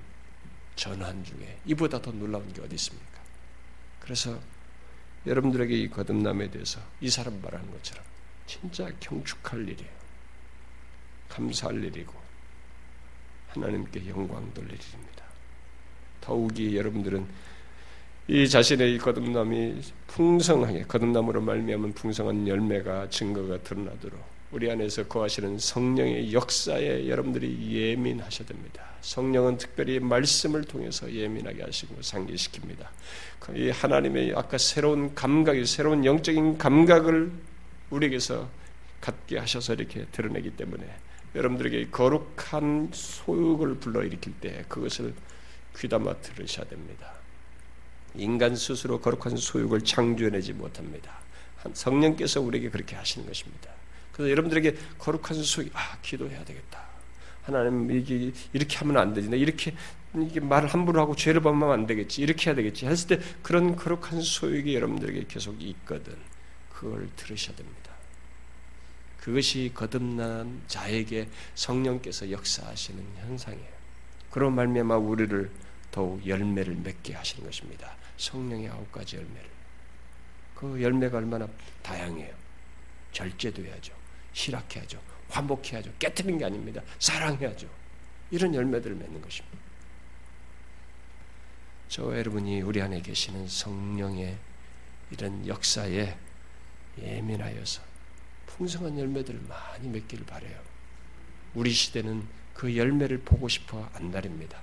[0.77, 3.21] 전환 중에 이보다 더 놀라운 게 어디 있습니까?
[3.99, 4.41] 그래서
[5.27, 8.05] 여러분들에게 이 거듭남에 대해서 이 사람 말하는 것처럼
[8.47, 9.91] 진짜 경축할 일이에요.
[11.29, 12.15] 감사할 일이고
[13.49, 15.20] 하나님께 영광 돌릴 일입니다.
[16.21, 17.27] 더욱이 여러분들은
[18.29, 24.21] 이 자신의 거듭남이 풍성하게 거듭남으로 말미암은 풍성한 열매가 증거가 드러나도록
[24.53, 28.85] 우리 안에서 거하시는 성령의 역사에 여러분들이 예민하셔야 됩니다.
[29.01, 32.87] 성령은 특별히 말씀을 통해서 예민하게 하시고 상기시킵니다.
[33.55, 37.33] 이 하나님의 아까 새로운 감각이 새로운 영적인 감각을
[37.91, 38.49] 우리에게서
[39.01, 40.85] 갖게 하셔서 이렇게 드러내기 때문에
[41.35, 45.15] 여러분들에게 거룩한 소욕을 불러일으킬 때 그것을
[45.79, 47.13] 귀담아 들으셔야 됩니다.
[48.15, 51.13] 인간 스스로 거룩한 소욕을 창조해내지 못합니다.
[51.73, 53.71] 성령께서 우리에게 그렇게 하시는 것입니다.
[54.13, 56.83] 그래서 여러분들에게 거룩한 소욕, 아, 기도해야 되겠다.
[57.43, 59.29] 하나님, 이게, 이렇게 하면 안 되지.
[59.31, 59.75] 이렇게,
[60.17, 62.21] 이게 말을 함부로 하고 죄를 범하면 안 되겠지.
[62.23, 62.87] 이렇게 해야 되겠지.
[62.87, 66.17] 했을 때 그런 거룩한 소욕이 여러분들에게 계속 있거든.
[66.73, 67.91] 그걸 들으셔야 됩니다.
[69.19, 73.80] 그것이 거듭난 자에게 성령께서 역사하시는 현상이에요.
[74.31, 75.51] 그런 말미암아 우리를
[75.91, 77.97] 더욱 열매를 맺게 하시는 것입니다.
[78.17, 79.51] 성령의 아홉 가지 열매를.
[80.55, 81.49] 그 열매가 얼마나
[81.83, 82.35] 다양해요.
[83.13, 83.93] 절제도 해야죠.
[84.33, 85.01] 실학해야죠.
[85.31, 85.93] 환복해야죠.
[85.99, 86.83] 깨뜨린 게 아닙니다.
[86.99, 87.69] 사랑해야죠.
[88.31, 89.59] 이런 열매들을 맺는 것입니다.
[91.89, 94.39] 저 여러분이 우리 안에 계시는 성령의
[95.11, 96.17] 이런 역사에
[96.99, 97.83] 예민하여서
[98.47, 100.61] 풍성한 열매들을 많이 맺기를 바래요.
[101.55, 102.25] 우리 시대는
[102.61, 104.61] 그 열매를 보고 싶어 안달입니다.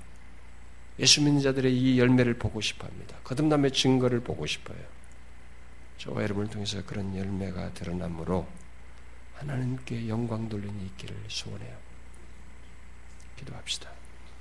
[0.99, 3.17] 예수 믿는 자들의 이 열매를 보고 싶어 합니다.
[3.23, 4.77] 거듭남의 증거를 보고 싶어요.
[5.97, 8.47] 저와 여러분을 통해서 그런 열매가 드러남으로
[9.33, 11.75] 하나님께 영광 돌림이 있기를 소원해요.
[13.37, 13.89] 기도합시다.